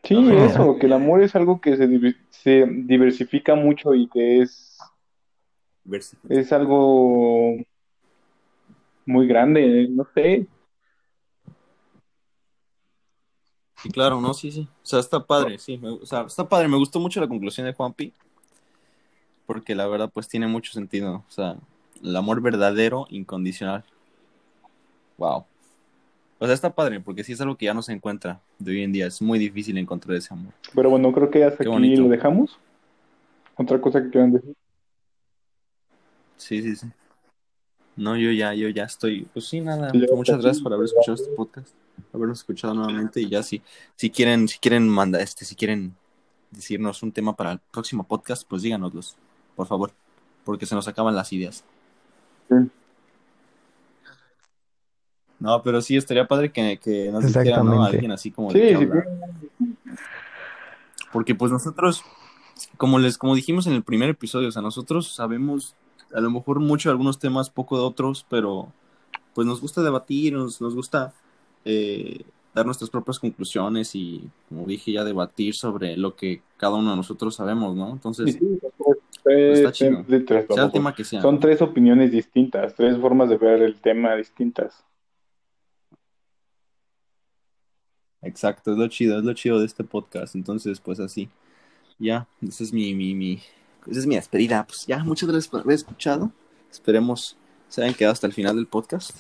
[0.04, 4.80] Sí, eso, que el amor es algo que se, se diversifica mucho y que es,
[6.28, 7.58] es algo
[9.06, 10.48] muy grande, no sé.
[13.82, 14.68] Sí, claro, no, sí, sí.
[14.84, 15.78] O sea, está padre, sí.
[15.78, 16.68] me- o sea, está padre.
[16.68, 18.14] Me gustó mucho la conclusión de Juanpi.
[19.48, 21.24] Porque la verdad, pues tiene mucho sentido.
[21.28, 21.56] O sea,
[22.04, 23.84] el amor verdadero, incondicional.
[25.18, 25.46] Wow.
[26.40, 28.84] O sea, está padre, porque sí es algo que ya no se encuentra de hoy
[28.84, 29.08] en día.
[29.08, 30.54] Es muy difícil encontrar ese amor.
[30.74, 32.60] Pero bueno, creo que hasta aquí lo dejamos.
[33.56, 34.56] Otra cosa que quieran decir.
[36.38, 36.88] Sí, sí, sí.
[37.96, 39.28] No, yo ya, yo ya estoy.
[39.34, 39.92] Pues sí, nada.
[40.16, 41.70] Muchas gracias por haber escuchado este podcast,
[42.14, 43.62] haberlo escuchado nuevamente y ya si,
[43.96, 45.96] si quieren, si quieren mandar, este, si quieren
[46.52, 49.16] decirnos un tema para el próximo podcast, pues díganoslos,
[49.56, 49.92] por favor,
[50.44, 51.64] porque se nos acaban las ideas.
[52.50, 52.56] Sí.
[55.40, 57.74] No, pero sí estaría padre que, que nos dijera, ¿no?
[57.74, 57.96] Exactamente.
[57.96, 58.88] Alguien así como Sí, de sí.
[61.12, 62.04] Porque pues nosotros,
[62.78, 65.76] como les, como dijimos en el primer episodio, o sea, nosotros sabemos
[66.14, 68.72] a lo mejor mucho de algunos temas, poco de otros, pero
[69.34, 71.14] pues nos gusta debatir, nos, nos gusta
[71.66, 72.22] eh,
[72.54, 76.98] dar nuestras propias conclusiones y, como dije, ya debatir sobre lo que cada uno de
[76.98, 77.92] nosotros sabemos, ¿no?
[77.92, 80.04] Entonces, sí, pues, tres- está chido.
[80.04, 81.22] de tres, sea el vamos, tema que sea.
[81.22, 84.84] Son tres opiniones distintas, tres formas de ver el tema distintas.
[88.22, 90.36] Exacto, es lo chido, es lo chido de este podcast.
[90.36, 91.30] Entonces, pues así.
[91.98, 93.40] Ya, esa es mi, mi, mi,
[93.88, 94.66] esa es mi despedida.
[94.66, 96.32] Pues ya, muchas gracias por haber escuchado.
[96.70, 97.38] Esperemos
[97.72, 99.12] se hayan quedado hasta el final del podcast.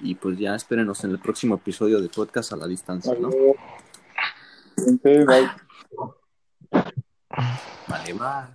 [0.00, 3.30] Y pues ya espérenos en el próximo episodio de podcast a la distancia, ¿no?
[4.76, 5.48] Entonces, bye.
[7.88, 8.52] Vale, va.